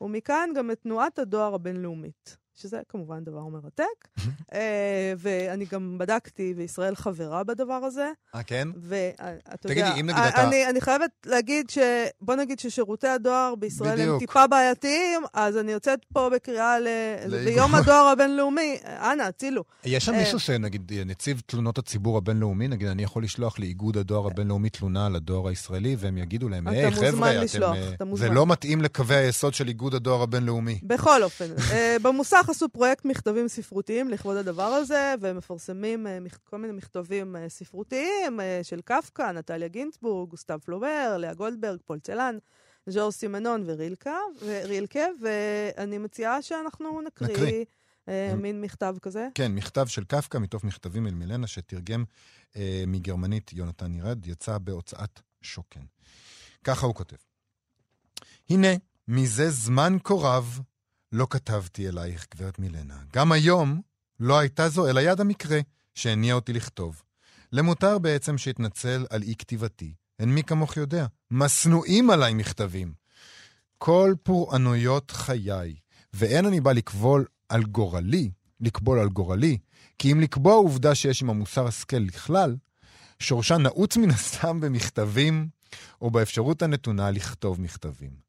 [0.00, 4.08] ומכאן גם את תנועת הדואר הבינלאומית, שזה כמובן דבר מרתק.
[4.52, 4.58] אה,
[5.18, 8.10] ואני גם בדקתי, וישראל חברה בדבר הזה.
[8.34, 8.68] אה, כן?
[8.80, 9.24] ואתה
[9.60, 11.78] תגידי, יודע, אם נגיד אתה- אני, אני חייבת להגיד ש...
[12.20, 14.18] בוא נגיד ששירותי הדואר בישראל הם בדיוק.
[14.18, 16.86] טיפה בעייתיים, אז אני יוצאת פה בקריאה ל...
[17.44, 19.64] ביום הדואר הבינלאומי, אנא, הצילו.
[19.84, 24.26] יש שם אה, מישהו שנגיד, נציב תלונות הציבור הבינלאומי, נגיד, אני יכול לשלוח לאיגוד הדואר
[24.26, 27.42] הבינלאומי תלונה על הדואר הישראלי, והם יגידו להם, אתה היי, מוזמן חבר'ה, אתם...
[27.44, 30.78] לשלוח, אה, אתה זה מוזמן." לא מתאים לקווי היסוד של איגוד הדואר הבינלאומי.
[30.82, 31.96] בכל אופן, אה,
[32.46, 37.48] במוסך עשו פרויקט מכתבים ספרותיים לכבוד הדבר הזה, והם מפרסמים אה, כל מיני מכתבים אה,
[37.48, 42.38] ספרותיים אה, של קפקא, נטליה גינצבורג, גוסטב פלובר, לאה גולדברג, פולצלן,
[42.86, 47.64] ז'ור סימנון ורילקה, ורילקה, ואני מציעה שאנחנו נקריא, נקריא.
[48.08, 49.28] אה, הם- מין מכתב כזה.
[49.34, 52.04] כן, מכתב של קפקא מתוך מכתבים אל מילנה, שתרגם
[52.56, 55.84] אה, מגרמנית יונתן ירד, יצא בהוצאת שוקן.
[56.64, 57.16] ככה הוא כותב:
[58.50, 58.68] הנה,
[59.08, 60.60] מזה זמן כה רב
[61.16, 62.98] לא כתבתי אלייך, גברת מילנה.
[63.12, 63.80] גם היום
[64.20, 65.60] לא הייתה זו אלא יד המקרה
[65.94, 67.02] שהניע אותי לכתוב.
[67.52, 69.94] למותר בעצם שאתנצל על אי כתיבתי.
[70.18, 72.92] הן מי כמוך יודע, משנואים עליי מכתבים.
[73.78, 75.74] כל פורענויות חיי,
[76.12, 79.58] ואין אני בא לקבול על גורלי, לקבול על גורלי,
[79.98, 82.56] כי אם לקבוע עובדה שיש עם המוסר השכל לכלל,
[83.18, 85.48] שורשה נעוץ מן הסתם במכתבים,
[86.00, 88.25] או באפשרות הנתונה לכתוב מכתבים.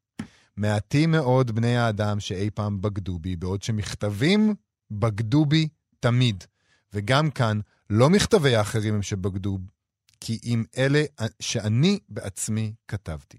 [0.58, 4.54] מעטים מאוד בני האדם שאי פעם בגדו בי, בעוד שמכתבים
[4.90, 5.68] בגדו בי
[6.00, 6.44] תמיד.
[6.92, 9.58] וגם כאן, לא מכתבי האחרים הם שבגדו,
[10.20, 11.04] כי אם אלה
[11.40, 13.38] שאני בעצמי כתבתי.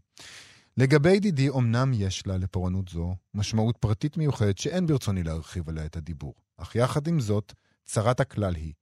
[0.77, 5.97] לגבי ידידי, אמנם יש לה לפורענות זו משמעות פרטית מיוחדת שאין ברצוני להרחיב עליה את
[5.97, 6.35] הדיבור.
[6.57, 7.53] אך יחד עם זאת,
[7.85, 8.73] צרת הכלל היא,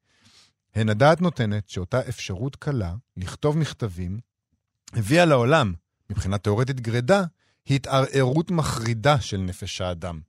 [0.75, 4.19] הן הדעת נותנת שאותה אפשרות קלה לכתוב מכתבים
[4.93, 5.73] הביאה לעולם,
[6.09, 7.23] מבחינה תאורטית גרידא,
[7.69, 10.19] התערערות מחרידה של נפש האדם.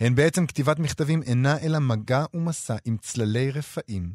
[0.00, 4.12] הן בעצם כתיבת מכתבים אינה אלא מגע ומסע עם צללי רפאים,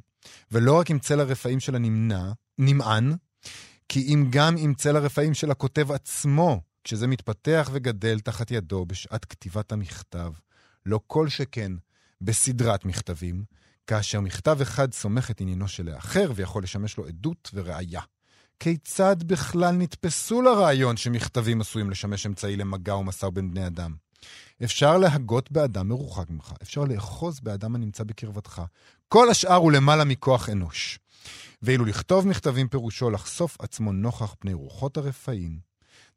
[0.52, 3.14] ולא רק עם צל הרפאים של הנמנע, נמען,
[3.90, 9.26] כי אם גם עם צל הרפאים של הכותב עצמו, כשזה מתפתח וגדל תחת ידו בשעת
[9.26, 10.32] כתיבת המכתב,
[10.86, 11.72] לא כל שכן
[12.22, 13.44] בסדרת מכתבים,
[13.88, 18.02] כאשר מכתב אחד סומך את עניינו של האחר ויכול לשמש לו עדות וראיה.
[18.64, 23.96] כיצד בכלל נתפסו לרעיון שמכתבים עשויים לשמש אמצעי למגע ומסע בין בני אדם?
[24.64, 28.62] אפשר להגות באדם מרוחק ממך, אפשר לאחוז באדם הנמצא בקרבתך.
[29.08, 31.00] כל השאר הוא למעלה מכוח אנוש.
[31.62, 35.60] ואילו לכתוב מכתבים פירושו לחשוף עצמו נוכח פני רוחות הרפאים,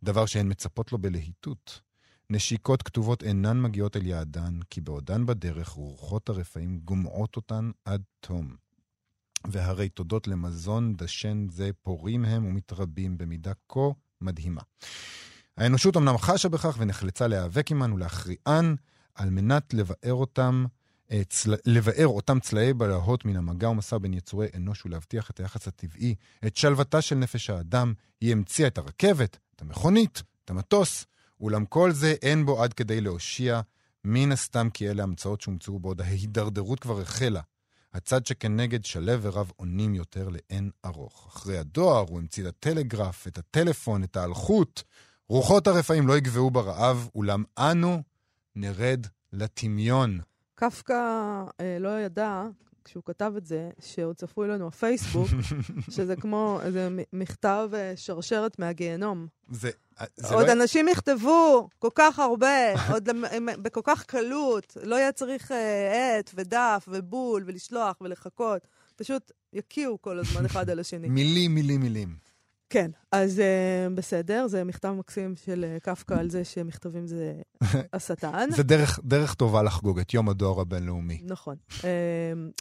[0.03, 1.81] דבר שהן מצפות לו בלהיטות.
[2.31, 8.66] נשיקות כתובות אינן מגיעות אל יעדן, כי בעודן בדרך רוחות הרפאים גומעות אותן עד תום.
[9.49, 13.81] והרי תודות למזון דשן זה פורים הם ומתרבים במידה כה
[14.21, 14.61] מדהימה.
[15.57, 18.77] האנושות אמנם חשה בכך ונחלצה להיאבק עמן ולהכריען,
[19.15, 20.65] על מנת לבאר אותם,
[21.11, 21.55] אה, צל...
[21.67, 26.15] לבאר אותם צלעי בלהות מן המגע ומסע בין יצורי אנוש ולהבטיח את היחס הטבעי,
[26.47, 31.07] את שלוותה של נפש האדם, היא המציאה את הרכבת, את המכונית, את המטוס,
[31.41, 33.61] אולם כל זה אין בו עד כדי להושיע,
[34.05, 37.41] מן הסתם כי אלה המצאות שהומצאו בעוד ההידרדרות כבר החלה.
[37.97, 41.27] הצד שכנגד שלו ורב אונים יותר לאין ארוך.
[41.29, 44.83] אחרי הדואר הוא המציא את הטלגרף, את הטלפון, את האלחוט.
[45.29, 48.03] רוחות הרפאים לא יגבעו ברעב, אולם אנו
[48.57, 50.21] נרד לטמיון.
[50.55, 50.95] קפקא
[51.61, 52.43] אה, לא ידע,
[52.87, 55.29] כשהוא כתב את זה, שעוד צפוי לנו הפייסבוק,
[55.95, 59.27] שזה כמו איזה מכתב אה, שרשרת מהגיהנום.
[59.51, 59.71] זה,
[60.17, 60.53] זה עוד לא...
[60.53, 66.31] אנשים יכתבו כל כך הרבה, עוד הם- בכל כך קלות, לא יהיה צריך אה, עט
[66.35, 68.67] ודף ובול ולשלוח ולחכות.
[68.97, 71.09] פשוט יקיעו כל הזמן אחד על השני.
[71.19, 72.17] מילים, מילים, מילים.
[72.71, 77.41] כן, אז uh, בסדר, זה מכתב מקסים של uh, קפקא על זה שמכתבים זה
[77.93, 78.49] השטן.
[78.51, 81.21] זה דרך, דרך טובה לחגוג את יום הדואר הבינלאומי.
[81.25, 81.57] נכון.
[81.71, 81.85] Uh,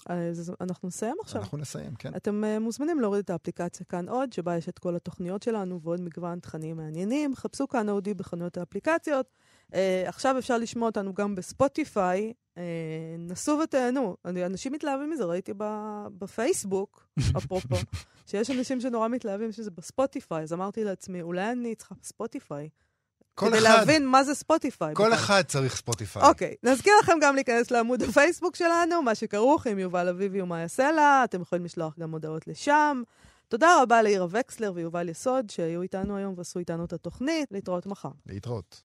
[0.05, 1.41] אז אנחנו נסיים עכשיו.
[1.41, 2.11] אנחנו נסיים, כן.
[2.15, 6.01] אתם uh, מוזמנים להוריד את האפליקציה כאן עוד, שבה יש את כל התוכניות שלנו ועוד
[6.01, 7.35] מגוון תכנים מעניינים.
[7.35, 9.25] חפשו כאן אודי בחנויות האפליקציות.
[9.75, 12.33] Uh, עכשיו אפשר לשמוע אותנו גם בספוטיפיי.
[12.55, 12.59] Uh,
[13.19, 14.17] נסו ותהנו.
[14.25, 17.07] אנשים מתלהבים מזה, ראיתי ב- בפייסבוק,
[17.37, 17.75] אפרופו,
[18.25, 22.69] שיש אנשים שנורא מתלהבים שזה בספוטיפיי, אז אמרתי לעצמי, אולי אני צריכה ספוטיפיי.
[23.35, 24.95] כל כדי אחד, להבין מה זה ספוטיפיי.
[24.95, 25.13] כל בכלל.
[25.13, 26.23] אחד צריך ספוטיפיי.
[26.23, 31.23] אוקיי, נזכיר לכם גם להיכנס לעמוד הפייסבוק שלנו, מה שכרוך עם יובל אביבי ומאיה סלע,
[31.23, 33.03] אתם יכולים לשלוח גם הודעות לשם.
[33.47, 38.09] תודה רבה לעירה וקסלר ויובל יסוד שהיו איתנו היום ועשו איתנו את התוכנית, להתראות מחר.
[38.25, 38.81] להתראות.